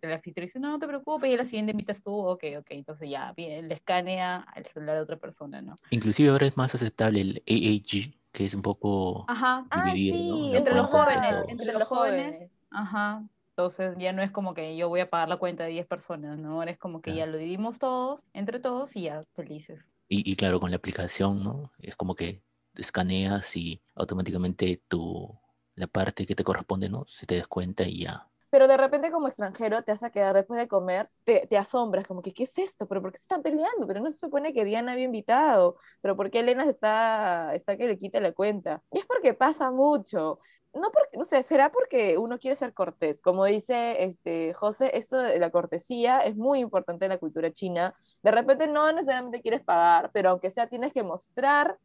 [0.01, 2.67] el anfitrión dice, no, no te preocupes, y a la siguiente invitas tú, ok, ok,
[2.71, 5.75] entonces ya, bien, le escanea el celular de otra persona, ¿no?
[5.91, 10.37] Inclusive ahora es más aceptable el AAG, que es un poco Ajá, Ah, dividir, ¿no?
[10.37, 13.23] sí, la entre los jóvenes, entre los jóvenes, ajá,
[13.57, 16.39] Entonces ya no es como que yo voy a pagar la cuenta de 10 personas,
[16.39, 16.55] ¿no?
[16.55, 19.85] Ahora es como que ya lo dividimos todos, entre todos y ya felices.
[20.09, 21.71] Y, y claro, con la aplicación, ¿no?
[21.79, 22.43] Es como que
[22.75, 25.39] escaneas y automáticamente tu,
[25.75, 27.05] la parte que te corresponde, ¿no?
[27.07, 28.31] Se te descuenta y ya.
[28.55, 32.23] Pero de repente como extranjero te a quedar después de comer, te, te asombras, como
[32.23, 32.87] que, ¿qué es esto?
[32.87, 33.85] ¿Pero por qué se están peleando?
[33.85, 37.89] Pero no se supone que Diana había invitado, pero ¿por qué Elena está, está que
[37.89, 38.81] le quita la cuenta?
[38.93, 40.39] Y es porque pasa mucho.
[40.73, 43.21] No, porque, no sé, será porque uno quiere ser cortés.
[43.21, 47.97] Como dice este, José, esto de la cortesía es muy importante en la cultura china.
[48.23, 51.77] De repente no necesariamente quieres pagar, pero aunque sea tienes que mostrar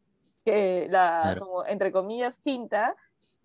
[0.44, 1.46] que la, Claro.
[1.46, 2.94] como, entre comillas, cinta,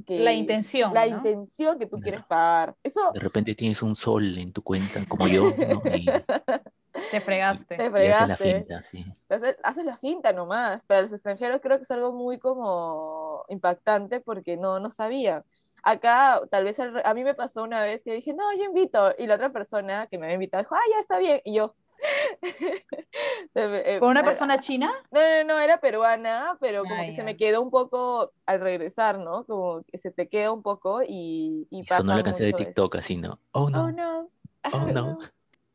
[0.06, 1.08] que La intención, la ¿no?
[1.08, 2.02] intención que tú Claro.
[2.02, 2.76] quieres pagar.
[2.84, 5.82] Eso De repente tienes un sol en tu cuenta, como yo, ¿no?
[5.92, 6.24] Y,
[7.10, 7.78] Te fregaste.
[7.78, 8.38] te y haces la fregaste.
[8.38, 9.04] finta, sí.
[9.30, 10.86] Haces, haces la finta nomás.
[10.86, 15.44] Para los extranjeros creo que es algo muy como impactante porque no, no sabían.
[15.84, 19.14] Acá, tal vez re- a mí me pasó una vez que dije, no, yo invito.
[19.18, 21.42] Y la otra persona que me había invitado dijo, ah, ya está bien.
[21.46, 21.76] Y yo.
[23.56, 24.92] Eh, ¿Con una persona china?
[25.12, 28.60] No, no, no, era peruana, pero como Ah, que se me quedó un poco al
[28.60, 29.46] regresar, ¿no?
[29.46, 32.54] Como que se te queda un poco y, y Y sonó pasa la canción de
[32.54, 32.66] eso.
[32.66, 33.40] TikTok así, ¿no?
[33.52, 34.32] Oh Oh, no, no.
[34.72, 35.18] oh no.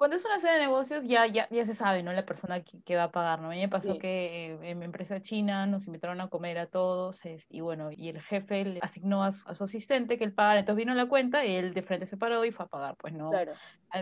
[0.01, 2.11] Cuando es una cena de negocios ya, ya, ya se sabe, ¿no?
[2.15, 3.49] La persona que, que va a pagar, ¿no?
[3.49, 3.99] A mí me pasó Sí.
[3.99, 7.91] que eh, en mi empresa china nos invitaron a comer a todos es- y bueno,
[7.93, 10.95] y el jefe le asignó a su, a su asistente que él pagara, entonces vino
[10.95, 13.29] la cuenta y él de frente se paró y fue a pagar, pues no.
[13.29, 13.53] Claro.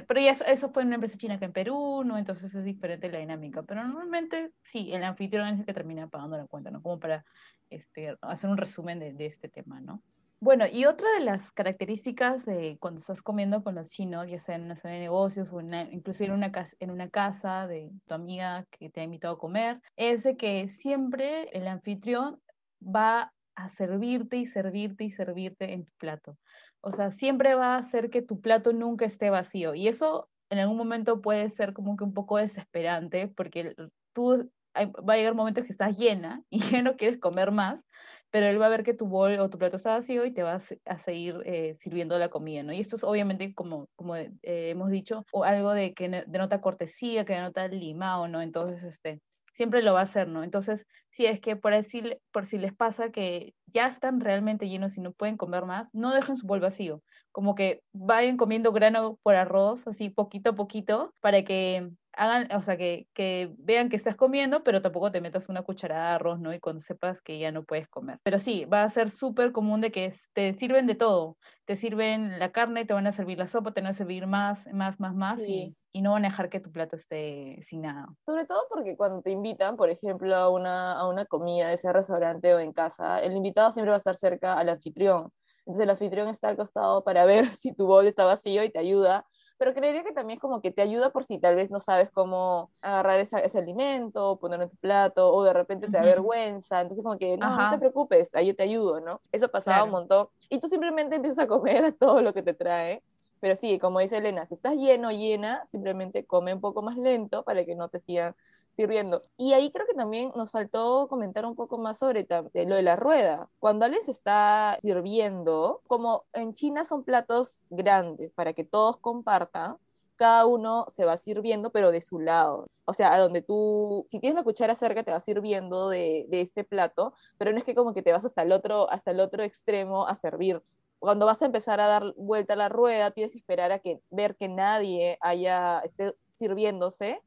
[0.07, 2.17] Pero ya eso, eso fue en una empresa china que en Perú, ¿no?
[2.17, 3.65] Entonces es diferente la dinámica.
[3.65, 6.81] Pero normalmente sí, el anfitrión es el que termina pagando la cuenta, ¿no?
[6.81, 7.25] Como para
[7.71, 10.05] este, hacer un resumen de, de este tema, ¿no?
[10.41, 14.55] Bueno, y otra de las características de cuando estás comiendo con los chinos, ya sea
[14.55, 18.15] en una zona de negocios o una- en una, casa, en una casa de tu
[18.15, 22.41] amiga que te ha invitado a comer, es de que siempre el anfitrión
[22.81, 26.37] va a servirte y servirte y servirte en tu plato.
[26.81, 29.75] O sea, siempre va a hacer que tu plato nunca esté vacío.
[29.75, 33.75] Y eso en algún momento puede ser como que un poco desesperante porque
[34.13, 37.85] tú va a llegar momentos que estás llena y ya no quieres comer más,
[38.31, 40.43] pero él va a ver que tu bol o tu plato está vacío y te
[40.43, 42.73] va a, se- a seguir eh, sirviendo la comida, ¿no?
[42.73, 47.25] Y esto es obviamente, como, como eh, hemos dicho, o algo de que denota cortesía,
[47.25, 48.43] que denota limado, ¿no?
[48.43, 49.21] Entonces, este,
[49.53, 50.45] siempre lo va a hacer, ¿no?
[50.45, 54.97] Entonces, si es que por, así, por si les pasa que ya están realmente llenos
[54.97, 59.19] y no pueden comer más, no dejen su bol vacío, como que vayan comiendo grano
[59.23, 63.97] por arroz, así poquito a poquito, para que hagan, o sea, que, que vean que
[63.97, 66.53] estás comiendo, pero tampoco te metas una cucharada de arroz, ¿no?
[66.53, 68.19] Y cuando sepas que ya no puedes comer.
[68.25, 71.39] Pero sí, va a ser súper común de que es- te sirven de todo.
[71.65, 74.67] Te sirven la carne, te van a servir la sopa, te van a servir más,
[74.73, 75.77] más, más, más, Sí.
[75.93, 78.07] y, y no van a dejar que tu plato esté sin nada.
[78.27, 82.55] Sobre todo porque cuando te invitan, por ejemplo, a una, a una comida, ese restaurante
[82.55, 85.31] o en casa, el invitado siempre va a estar cerca al anfitrión.
[85.61, 88.79] Entonces el anfitrión está al costado para ver si tu bol está vacío y te
[88.79, 89.27] ayuda.
[89.59, 92.11] Pero creería que también es como que te ayuda por si tal vez no sabes
[92.13, 96.07] cómo agarrar esa- ese alimento, ponerlo en tu plato, o de repente te da Ujú.
[96.07, 96.81] vergüenza.
[96.81, 99.21] Entonces como que, no, no te preocupes, ahí yo te ayudo, ¿no?
[99.33, 99.93] Eso pasaba un Claro.
[99.93, 100.29] montón.
[100.49, 103.03] Y tú simplemente empiezas a comer a todo lo que te trae.
[103.41, 107.45] Pero sí, como dice Elena, si estás lleno llena, simplemente come un poco más lento
[107.45, 108.35] para que no te sigan
[108.77, 109.21] sirviendo.
[109.37, 112.97] Y ahí creo que también nos faltó comentar un poco más sobre lo de la
[112.97, 113.49] rueda.
[113.59, 119.79] Cuando alguien se está sirviendo, como en China son platos grandes para que todos compartan,
[120.17, 122.67] cada uno se va sirviendo, pero de su lado.
[122.85, 126.41] O sea, a donde tú, si tienes la cuchara cerca, te vas sirviendo de, de
[126.41, 129.21] ese plato, pero no es que como que te vas hasta el otro, hasta el
[129.21, 130.63] otro extremo a servir.
[130.99, 134.01] Cuando vas a empezar a dar vuelta a la rueda, tienes que esperar a que,
[134.11, 137.23] ver que nadie haya, esté sirviéndose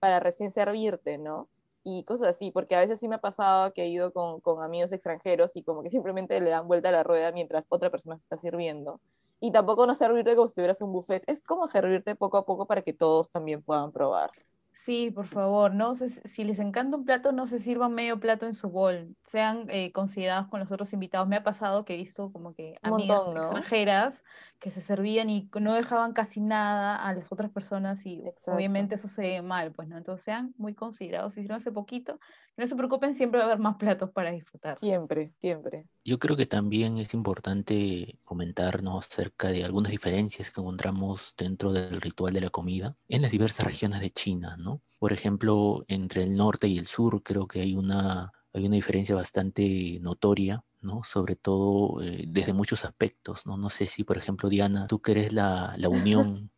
[0.00, 1.48] para recién servirte, ¿no?
[1.82, 4.62] Y cosas así, porque a veces sí me ha pasado que he ido con, con
[4.62, 8.16] amigos extranjeros y como que simplemente le dan vuelta a la rueda mientras otra persona
[8.16, 9.00] se está sirviendo.
[9.40, 12.66] Y tampoco no servirte como si tuvieras un buffet, es como servirte poco a poco
[12.66, 14.30] para que todos también puedan probar.
[14.78, 18.44] Sí, por favor, no se- si les encanta un plato, no se sirvan medio plato
[18.44, 21.26] en su bol, sean eh, considerados con los otros invitados.
[21.28, 23.52] Me ha pasado que he visto como que Un amigas montón, ¿no?
[23.54, 24.22] extranjeras
[24.58, 28.52] que se servían y no dejaban casi nada a las otras personas y Exacto.
[28.54, 29.96] obviamente eso se ve mal, pues, ¿no?
[29.96, 32.20] Entonces sean muy considerados, si hace poquito,
[32.58, 34.78] no se preocupen, siempre va a haber más platos para disfrutar.
[34.78, 35.86] Siempre, siempre.
[36.06, 42.00] Yo creo que también es importante comentarnos acerca de algunas diferencias que encontramos dentro del
[42.00, 44.82] ritual de la comida en las diversas regiones de China, ¿no?
[45.00, 49.16] Por ejemplo, entre el norte y el sur creo que hay una, hay una diferencia
[49.16, 51.02] bastante notoria, ¿no?
[51.02, 53.56] Sobre todo eh, desde muchos aspectos, ¿no?
[53.56, 56.52] No sé si, por ejemplo, Diana, tú que eres la, la unión,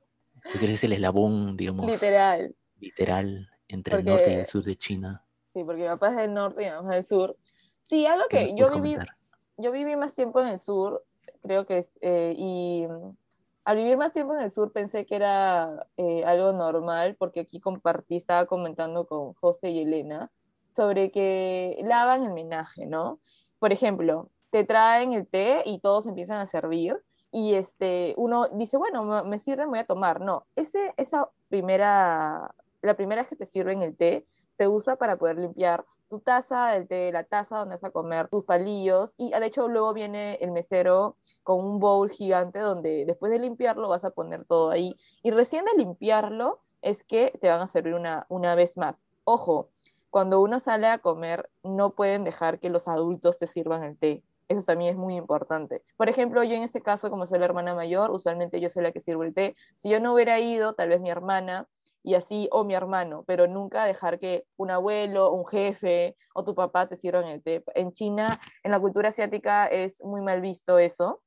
[0.53, 2.55] tú que eres el eslabón, digamos, Literal.
[2.81, 5.25] literal entre el norte y Porque- el sur de China.
[5.55, 7.37] Sí, porque mi papá es del norte y mi mamá es del sur.
[7.83, 9.17] Sí, algo ¿Qué que yo viví, comentar?
[9.59, 11.05] Yo viví más tiempo en el sur,
[11.43, 13.17] creo que es, eh, y mm,
[13.65, 17.61] al vivir más tiempo en el sur pensé que era eh, algo normal, porque aquí
[17.61, 20.31] compartí, estaba comentando con José y Elena
[20.75, 23.21] sobre que lavan el menaje, ¿no?
[23.59, 28.77] Por ejemplo, te traen el té y todos empiezan a servir y este, uno dice,
[28.79, 30.21] bueno, me sirve, voy a tomar.
[30.21, 35.17] No, ese, esa primera, la primera vez que te sirven el té, se usa para
[35.19, 39.31] poder limpiar tu taza del té, la taza donde vas a comer, tus palillos, y
[39.31, 44.05] de hecho luego viene el mesero con un bowl gigante donde después de limpiarlo vas
[44.05, 48.27] a poner todo ahí, y recién de limpiarlo es que te van a servir una,
[48.29, 49.01] una vez más.
[49.25, 49.71] Ojo,
[50.11, 54.23] cuando uno sale a comer, no pueden dejar que los adultos te sirvan el té.
[54.49, 55.85] Eso también es muy importante.
[55.99, 58.93] Por ejemplo, yo en este caso, como soy la hermana mayor, usualmente yo soy la
[58.93, 59.55] que sirvo el té.
[59.77, 61.69] Si yo no hubiera ido, tal vez mi hermana
[62.03, 66.55] y así, o mi hermano, pero nunca dejar que un abuelo, un jefe o tu
[66.55, 67.63] papá te sirvan el té.
[67.75, 71.23] En China, en la cultura asiática, es muy mal visto eso.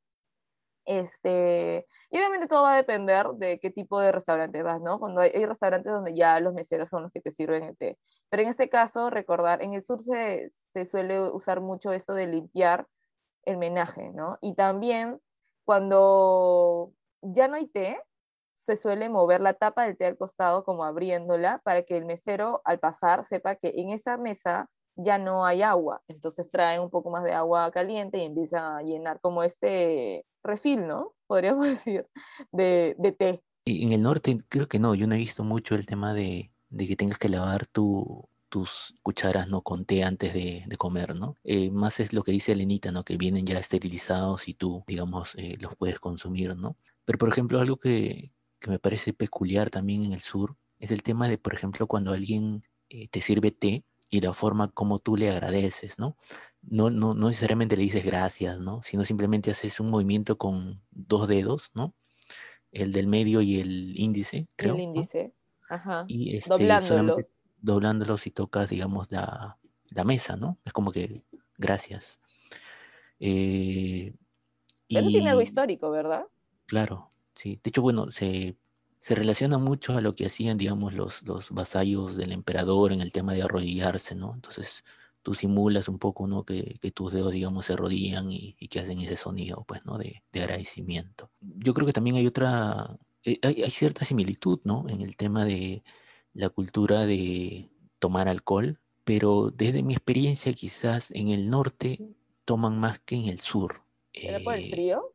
[0.86, 4.99] Este, y obviamente todo va a depender de qué tipo de restaurante vas, ¿no?
[4.99, 7.97] Cuando hay, restaurantes donde ya los meseros son los que te sirven el té.
[8.29, 12.27] Pero en este caso, recordar, en el sur se, se suele usar mucho esto de
[12.27, 12.88] limpiar
[13.43, 14.38] el menaje, ¿no?
[14.41, 15.19] Y también
[15.65, 18.01] cuando ya no hay té,
[18.62, 22.62] se suele mover la tapa del té al costado como abriéndola para que el mesero
[22.63, 26.00] al pasar sepa que en esa mesa ya no hay agua.
[26.08, 30.88] Entonces traen un poco más de agua caliente y empiezan a llenar como este refil,
[30.88, 31.13] ¿no?
[31.28, 32.08] Podríamos decir,
[32.52, 33.43] de, de té.
[33.65, 36.52] Y en el norte creo que no, yo no he visto mucho el tema de,
[36.69, 41.15] de que tengas que lavar tu, tus cucharas no con té antes de, de comer,
[41.15, 41.38] ¿no?
[41.43, 43.04] Eh, más es lo que dice Elenita, ¿no?
[43.04, 46.76] Que vienen ya esterilizados y tú, digamos, eh, los puedes consumir, ¿no?
[47.06, 51.04] Pero, por ejemplo, algo que, que me parece peculiar también en el sur es el
[51.04, 55.15] tema de, por ejemplo, cuando alguien eh, te sirve té y la forma como tú
[55.15, 56.17] le agradeces, ¿no?
[56.62, 58.82] No, no, no necesariamente le dices gracias, ¿no?
[58.84, 61.93] Sino simplemente haces un movimiento con dos dedos, ¿no?
[62.71, 64.76] El del medio y el índice, creo.
[64.76, 65.34] El índice,
[65.69, 66.06] ajá.
[66.08, 67.38] Y este, doblándolos.
[67.58, 69.60] Doblándolos y tocas, digamos, la,
[69.91, 70.58] la, mesa, ¿no?
[70.65, 71.24] Es como que
[71.60, 72.19] gracias.
[73.19, 74.15] Eh,
[74.89, 76.26] Eso tiene algo histórico, ¿verdad?
[76.65, 78.58] Claro, Sí, de hecho, bueno, se,
[78.98, 83.12] se relaciona mucho a lo que hacían, digamos, los, los vasallos del emperador en el
[83.12, 84.34] tema de arrodillarse, ¿no?
[84.34, 84.84] Entonces,
[85.24, 86.44] tú simulas un poco, ¿no?
[86.44, 89.98] Que, que tus dedos, digamos, se arrodillan y, y, que hacen ese sonido, pues, ¿no?
[89.98, 91.30] De, de, agradecimiento.
[91.39, 94.86] Yo creo que también hay otra, eh, hay, hay, cierta similitud, ¿no?
[94.89, 95.84] En el tema de
[96.34, 102.00] la cultura de tomar alcohol, pero desde mi experiencia, quizás en el norte
[102.46, 103.84] toman más que en el sur.
[104.13, 105.13] ¿Era por el frío?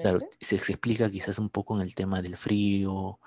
[0.00, 3.18] Claro, se, se, explica quizás un poco en el tema del frío,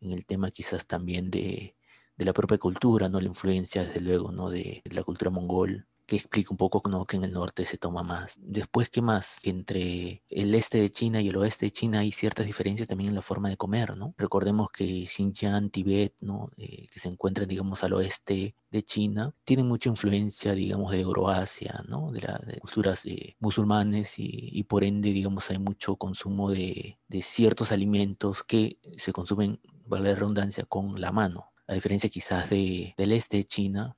[0.00, 1.74] en el tema quizás también de,
[2.16, 3.20] de la propia cultura, ¿no?
[3.20, 4.50] La influencia, desde luego, ¿no?
[4.50, 7.06] De, de la cultura mongol que explica un poco ¿no?
[7.06, 8.36] que en el norte se toma más.
[8.42, 9.38] Después, ¿qué más?
[9.44, 13.14] Entre el este de China y el oeste de China hay ciertas diferencias también en
[13.14, 14.12] la forma de comer, ¿no?
[14.18, 16.50] Recordemos que Xinjiang, Tibet, ¿no?
[16.56, 21.84] Eh, que se encuentran, digamos, al oeste de China, tienen mucha influencia, digamos, de Euroasia,
[21.86, 22.10] ¿no?
[22.10, 27.22] De, las culturas eh, musulmanes y, y, por ende, digamos, hay mucho consumo de, de
[27.22, 31.52] ciertos alimentos que se consumen, vale la redundancia, con la mano.
[31.68, 33.96] A diferencia quizás de, del este de China,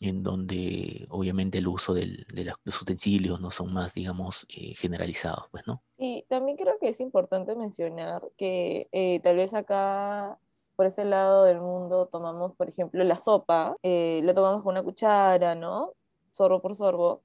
[0.00, 5.46] en donde obviamente el uso del, de los utensilios no son más, digamos, eh, generalizados,
[5.50, 5.82] pues, ¿no?
[5.98, 10.38] Y también creo que es importante mencionar que eh, tal vez acá,
[10.76, 14.82] por ese lado del mundo, tomamos, por ejemplo, la sopa, eh, la tomamos con una
[14.82, 15.92] cuchara, ¿no?
[16.30, 17.22] Sorbo por sorbo.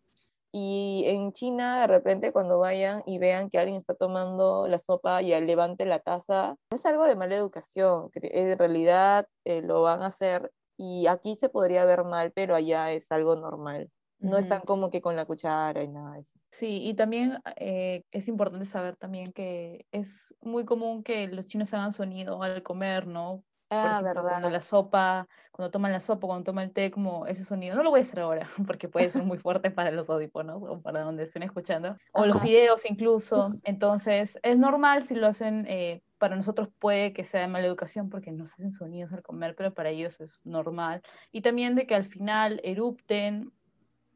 [0.51, 5.21] Y en China, de repente, cuando vayan y vean que alguien está tomando la sopa
[5.21, 8.09] y levante la taza, no es algo de mala educación.
[8.13, 13.11] En realidad lo van a hacer y aquí se podría ver mal, pero allá es
[13.11, 13.89] algo normal.
[14.19, 16.39] No están como que con la cuchara y nada de eso.
[16.51, 21.73] Sí, y también eh, es importante saber también que es muy común que los chinos
[21.73, 23.43] hagan sonido al comer, ¿no?
[23.69, 24.29] Ah, ejemplo, verdad.
[24.29, 27.75] Cuando la sopa, cuando toman la sopa, cuando toman el té, como ese sonido.
[27.75, 30.81] No lo voy a hacer ahora, porque puede ser muy fuerte para los audífonos o
[30.81, 31.97] para donde estén escuchando.
[32.13, 32.27] O Ajá.
[32.27, 33.53] los videos incluso.
[33.63, 38.09] Entonces, es normal si lo hacen eh, para nosotros puede que sea de mala educación
[38.09, 41.01] porque nos hacen sonidos al comer, pero para ellos es normal.
[41.31, 43.51] Y también de que al final erupten,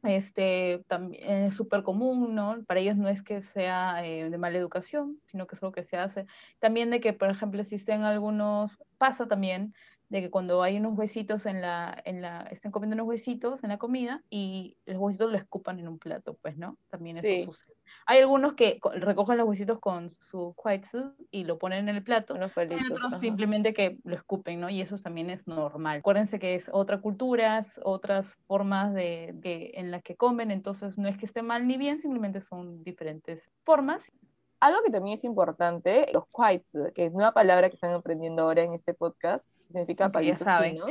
[0.03, 2.63] este, también es súper común, ¿no?
[2.65, 5.83] Para ellos no es que sea eh, de mala educación, sino que es algo que
[5.83, 6.25] se hace.
[6.59, 9.73] También de que, por ejemplo, existen algunos, pasa también
[10.09, 13.69] de que cuando hay unos huesitos en la, en la, están comiendo unos huesitos en
[13.69, 16.77] la comida y los huesitos lo escupan en un plato, pues, ¿no?
[16.89, 17.43] También eso sí.
[17.43, 17.75] sucede.
[18.07, 22.35] Hay algunos que recogen los huesitos con su huetsu y lo ponen en el plato,
[22.55, 23.17] palitos, y otros ajá.
[23.19, 24.69] simplemente que lo escupen, ¿no?
[24.69, 25.99] Y eso también es normal.
[25.99, 31.07] Acuérdense que es otra culturas, otras formas de, de, en las que comen, entonces no
[31.07, 34.11] es que esté mal ni bien, simplemente son diferentes formas
[34.59, 38.63] algo que también es importante, los quites, que es una palabra que están aprendiendo ahora
[38.63, 40.89] en este podcast, que significa palitos chinos,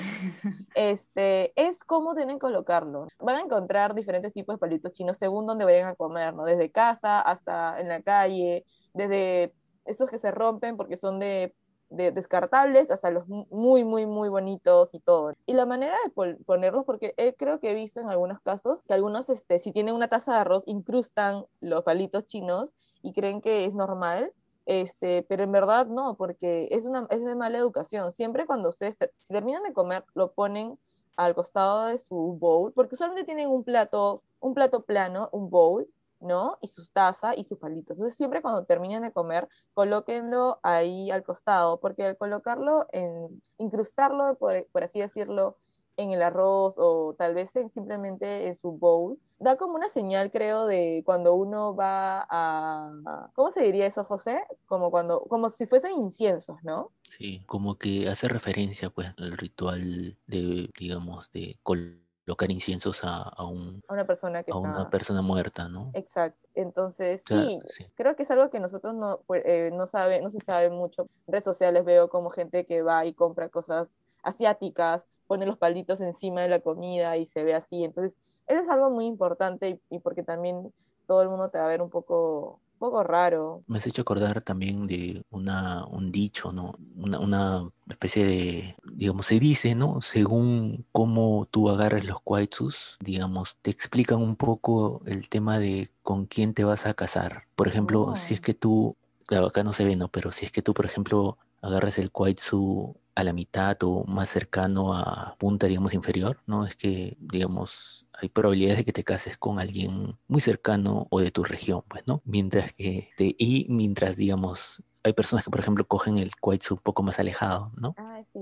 [0.75, 3.07] este, es cómo tienen que colocarlo.
[3.19, 6.45] Van a encontrar diferentes tipos de palitos chinos según donde vayan a comer, ¿no?
[6.45, 8.65] Desde casa hasta en la calle,
[8.95, 9.55] desde
[9.85, 11.55] esos que se rompen porque son de
[11.91, 15.35] de descartables hasta los muy, muy, muy bonitos y todo.
[15.47, 19.29] Y la manera de ponerlos, porque creo que he visto en algunos casos que algunos,
[19.29, 23.75] este, si tienen una taza de arroz, incrustan los palitos chinos y creen que es
[23.75, 24.33] normal.
[24.67, 28.13] Este, pero en verdad no, porque es, una, es de mala educación.
[28.13, 30.79] Siempre cuando ustedes si terminan de comer, lo ponen
[31.17, 35.89] al costado de su bowl, porque usualmente tienen un plato, un plato plano, un bowl,
[36.21, 36.59] ¿no?
[36.61, 37.97] Y sus tazas y sus palitos.
[37.97, 44.37] Entonces, siempre cuando terminen de comer, colóquenlo ahí al costado, porque al colocarlo, en, incrustarlo,
[44.37, 45.57] por, por así decirlo,
[45.99, 50.67] en el arroz o tal vez simplemente en su bowl, da como una señal, creo,
[50.67, 53.31] de cuando uno va a...
[53.35, 54.45] ¿Cómo se diría eso, José?
[54.67, 56.93] Como, cuando, como si fuesen inciensos, ¿no?
[57.03, 63.83] Sí, como que hace referencia, pues, al ritual de, digamos, de colocar inciensos a, un,
[63.89, 65.91] una persona que a una persona muerta, ¿no?
[65.95, 66.47] Exacto.
[66.55, 67.61] Entonces, sí,
[67.97, 71.09] creo que es algo que nosotros no, pues, eh, no, sabe, no se sabe mucho.
[71.27, 76.01] En redes sociales veo como gente que va y compra cosas asiáticas, pone los palitos
[76.01, 77.85] encima de la comida y se ve así.
[77.85, 78.19] Entonces,
[78.49, 80.73] eso es algo muy importante y, y porque también
[81.07, 83.63] todo el mundo te va a ver un poco poco raro.
[83.67, 86.75] Me has hecho acordar también de una, un dicho, ¿no?
[86.97, 90.01] Una, una, especie de, digamos, se dice, ¿no?
[90.01, 96.27] Según cómo tú agarres los kwaitsus, digamos, te explican un poco el tema de con
[96.27, 97.45] quién te vas a casar.
[97.57, 98.43] Por ejemplo, si es oh.
[98.43, 100.09] que tú, claro, acá no se ve, ¿no?
[100.09, 104.29] Pero si es que tú, por ejemplo, agarras el kwaitsu a la mitad o más
[104.29, 106.65] cercano a punta, digamos, inferior, ¿no?
[106.65, 111.33] Es que, digamos, hay probabilidades de que te cases con alguien muy cercano o de
[111.33, 112.23] tu región, pues, ¿no?
[112.25, 116.81] Mientras que, te, y mientras, digamos, hay personas que, por ejemplo, cogen el kwaitsu un
[116.81, 117.97] poco más alejado, ¿no?
[117.99, 118.39] Ah, sí,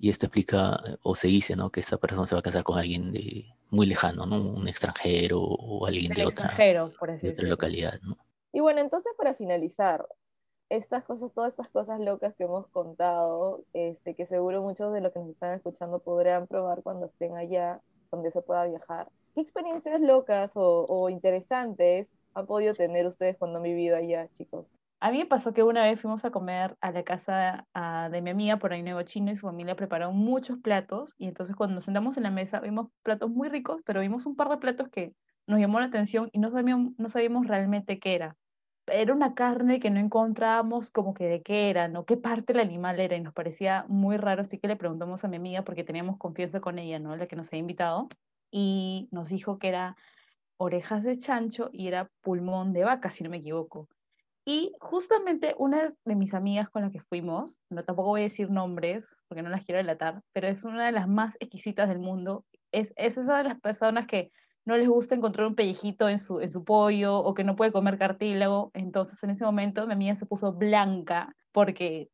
[0.00, 1.70] Y esto explica, o se dice, ¿no?
[1.70, 4.36] Que esa persona se va a casar con alguien de muy lejano, ¿no?
[4.36, 8.18] Un extranjero o alguien de otra, de otra localidad, ¿no?
[8.52, 10.04] Y bueno, entonces para finalizar,
[10.72, 15.12] estas cosas, todas estas cosas locas que hemos contado, este, que seguro muchos de los
[15.12, 19.10] que nos están escuchando podrán probar cuando estén allá, donde se pueda viajar.
[19.34, 24.66] ¿Qué experiencias locas o, interesantes han podido tener ustedes cuando han vivido allá, chicos?
[25.00, 27.66] A mí me pasó que una vez fuimos a comer a la casa
[28.10, 31.54] de mi amiga por ahí Nuevo Chino y su familia prepararon muchos platos y entonces
[31.54, 34.56] cuando nos sentamos en la mesa vimos platos muy ricos, pero vimos un par de
[34.56, 35.12] platos que
[35.46, 38.36] nos llamó la atención y no sabíamos, no sabíamos realmente qué era
[38.92, 42.04] era una carne que no encontrábamos como que de qué era, ¿no?
[42.04, 43.16] ¿Qué parte del animal era?
[43.16, 46.60] Y nos parecía muy raro, así que le preguntamos a mi amiga porque teníamos confianza
[46.60, 47.16] con ella, ¿no?
[47.16, 48.08] La que nos había invitado.
[48.50, 49.96] Y nos dijo que era
[50.58, 53.88] orejas de chancho y era pulmón de vaca, si no me equivoco.
[54.44, 58.50] Y justamente una de mis amigas con las que fuimos, no tampoco voy a decir
[58.50, 62.44] nombres porque no las quiero delatar, pero es una de las más exquisitas del mundo.
[62.72, 64.32] Es, es esa de las personas que
[64.64, 67.72] no les gusta encontrar un pellejito en su, en su pollo o que no puede
[67.72, 68.70] comer cartílago.
[68.74, 72.10] Entonces en ese momento mi amiga se puso blanca porque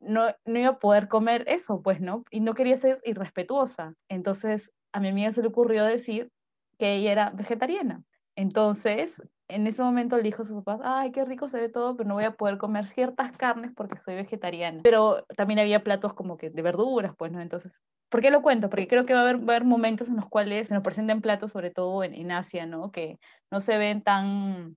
[0.00, 2.24] no, no iba a poder comer eso, pues, ¿no?
[2.30, 3.94] Y no quería ser irrespetuosa.
[4.08, 6.30] Entonces a mi amiga se le ocurrió decir
[6.78, 8.04] que ella era vegetariana.
[8.36, 11.96] Entonces, en ese momento le dijo a su papá, ay, qué rico se ve todo,
[11.96, 14.80] pero no voy a poder comer ciertas carnes porque soy vegetariana.
[14.82, 17.40] Pero también había platos como que de verduras, pues, ¿no?
[17.40, 18.70] Entonces ¿Por qué lo cuento?
[18.70, 20.82] Porque creo que va a haber, va a haber momentos en los cuales se nos
[20.82, 22.92] presenten platos, sobre todo en, en Asia, ¿no?
[22.92, 23.18] Que
[23.50, 24.76] no se ven tan,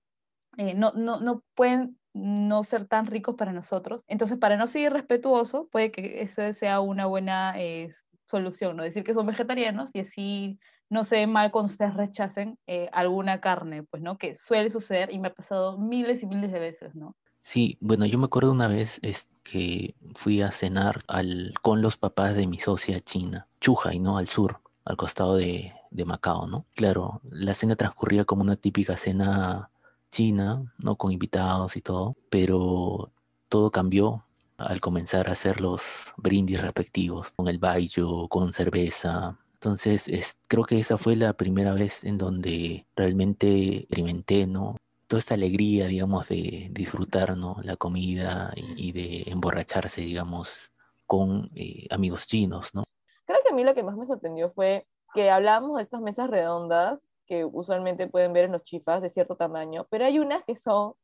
[0.56, 4.02] eh, no, no, no pueden no ser tan ricos para nosotros.
[4.08, 7.88] Entonces, para no seguir respetuoso, puede que esa sea una buena eh,
[8.24, 8.82] solución, ¿no?
[8.82, 10.58] Decir que son vegetarianos y así
[10.90, 14.18] no se mal cuando ustedes rechacen eh, alguna carne, pues, ¿no?
[14.18, 17.16] Que suele suceder y me ha pasado miles y miles de veces, ¿no?
[17.38, 21.96] Sí, bueno, yo me acuerdo una vez es que fui a cenar al, con los
[21.96, 24.18] papás de mi socia china, Chuhai, ¿no?
[24.18, 26.66] Al sur, al costado de, de Macao, ¿no?
[26.74, 29.70] Claro, la cena transcurría como una típica cena
[30.10, 30.96] china, ¿no?
[30.96, 33.10] Con invitados y todo, pero
[33.48, 34.24] todo cambió
[34.58, 39.38] al comenzar a hacer los brindis respectivos, con el baillo, con cerveza.
[39.60, 44.76] Entonces, es, creo que esa fue la primera vez en donde realmente experimenté, ¿no?
[45.10, 47.56] toda esta alegría, digamos, de disfrutar ¿no?
[47.64, 50.70] la comida y, de emborracharse, digamos,
[51.04, 52.84] con eh, amigos chinos, ¿no?
[53.24, 56.30] Creo que a mí lo que más me sorprendió fue que hablábamos de estas mesas
[56.30, 60.54] redondas que usualmente pueden ver en los chifas de cierto tamaño, pero hay unas que
[60.54, 60.94] son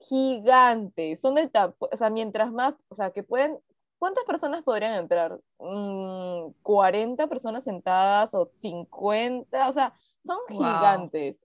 [0.00, 1.48] gigantes, son del
[1.78, 3.60] o sea, mientras más, o sea, que pueden,
[3.98, 5.38] ¿cuántas personas podrían entrar?
[5.58, 9.68] ¿40 mm, personas sentadas o 50?
[9.68, 11.44] O sea, son gigantes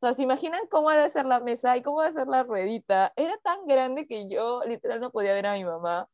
[0.00, 3.12] O sea, ¿se imaginan cómo debe ser la mesa y cómo debe ser la ruedita?
[3.16, 6.08] Era tan grande que yo literal no podía ver a mi mamá.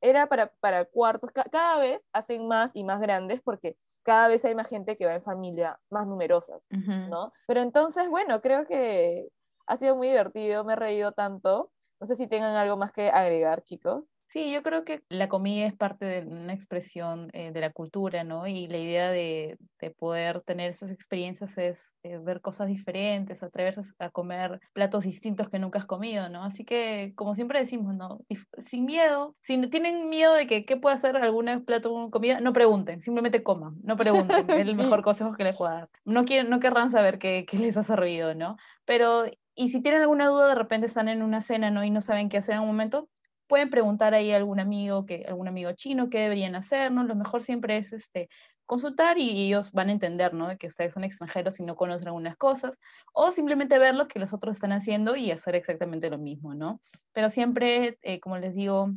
[0.00, 1.30] Era para, para cuartos.
[1.32, 3.76] cada vez hacen más y más grandes porque
[4.08, 7.30] cada vez hay más gente que va en familia, más numerosas, ¿no?
[7.46, 9.28] Pero entonces, bueno, creo que
[9.66, 11.70] ha sido muy divertido, me he reído tanto.
[12.00, 14.06] No sé si tengan algo más que agregar, chicos.
[14.28, 18.24] Sí, yo creo que la comida es parte de una expresión eh, de la cultura,
[18.24, 18.46] ¿no?
[18.46, 23.80] Y la idea de, de poder tener esas experiencias es eh, ver cosas diferentes, atreverse
[23.98, 26.44] a comer platos distintos que nunca has comido, ¿no?
[26.44, 28.20] Así que, como siempre decimos, ¿no?
[28.58, 32.52] Sin miedo, si tienen miedo de que qué puede hacer algún plato con comida, no
[32.52, 35.88] pregunten, simplemente coman, no pregunten, es el mejor consejo que les puedo dar.
[36.04, 38.58] No, quieren, no querrán saber qué, qué les ha servido, ¿no?
[38.84, 39.24] Pero
[39.58, 41.82] y si tienen alguna duda, de repente están en una cena ¿no?
[41.82, 43.08] y no saben qué hacer en un momento,
[43.48, 47.02] pueden preguntar ahí a algún amigo, que, algún amigo chino qué deberían hacer, ¿no?
[47.04, 48.28] Lo mejor siempre es este,
[48.66, 50.56] consultar y ellos van a entender, ¿no?
[50.58, 52.78] Que ustedes son extranjeros y no conocen algunas cosas,
[53.14, 56.80] o simplemente ver lo que los otros están haciendo y hacer exactamente lo mismo, ¿no?
[57.12, 58.92] Pero siempre, eh, como les digo,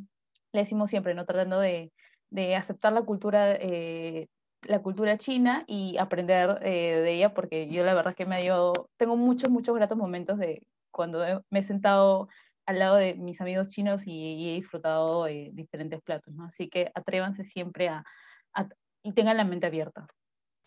[0.51, 1.25] le decimos siempre, ¿no?
[1.25, 1.91] Tratando de,
[2.29, 4.27] de aceptar la cultura, eh,
[4.63, 8.73] la cultura china y aprender eh, de ella, porque yo la verdad que me dio,
[8.97, 12.27] tengo muchos, muchos gratos momentos de cuando me he sentado
[12.65, 16.45] al lado de mis amigos chinos y, he disfrutado de diferentes platos, ¿no?
[16.45, 18.03] Así que atrévanse siempre a,
[19.03, 20.07] y tengan la mente abierta.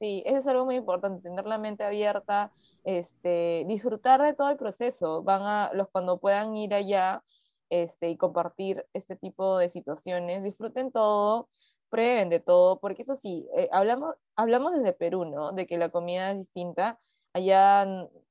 [0.01, 4.57] Sí, eso es algo muy importante, tener la mente abierta, este, disfrutar de todo el
[4.57, 5.23] proceso.
[5.23, 7.23] Van a, los cuando puedan ir allá
[7.71, 11.49] este, y compartir este tipo de situaciones, disfruten todo,
[11.91, 15.53] prueben de todo, porque eso sí, eh, hablamos, hablamos desde Perú, ¿no?
[15.53, 16.99] De que la comida es distinta.
[17.33, 17.87] Allá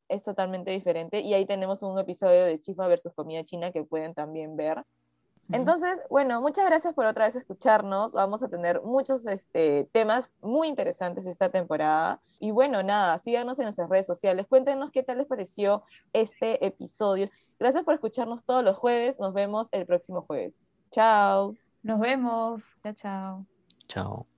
[0.08, 1.22] es totalmente diferente.
[1.22, 4.84] Y ahí tenemos un episodio de Chifa versus comida china que pueden también ver.
[5.52, 8.14] Entonces, bueno, muchas gracias por otra vez escucharnos.
[8.14, 12.22] Vamos a tener muchos este, temas muy interesantes esta temporada.
[12.40, 14.48] Y bueno, nada, síganos en nuestras redes sociales.
[14.48, 15.84] Cuéntenos qué tal les pareció
[16.14, 17.28] este episodio.
[17.60, 19.20] Gracias por escucharnos todos los jueves.
[19.20, 20.56] Nos vemos el próximo jueves.
[20.92, 21.54] Chao.
[21.82, 22.78] Nos vemos.
[22.82, 23.46] Chao, chao.
[23.88, 24.33] Chao.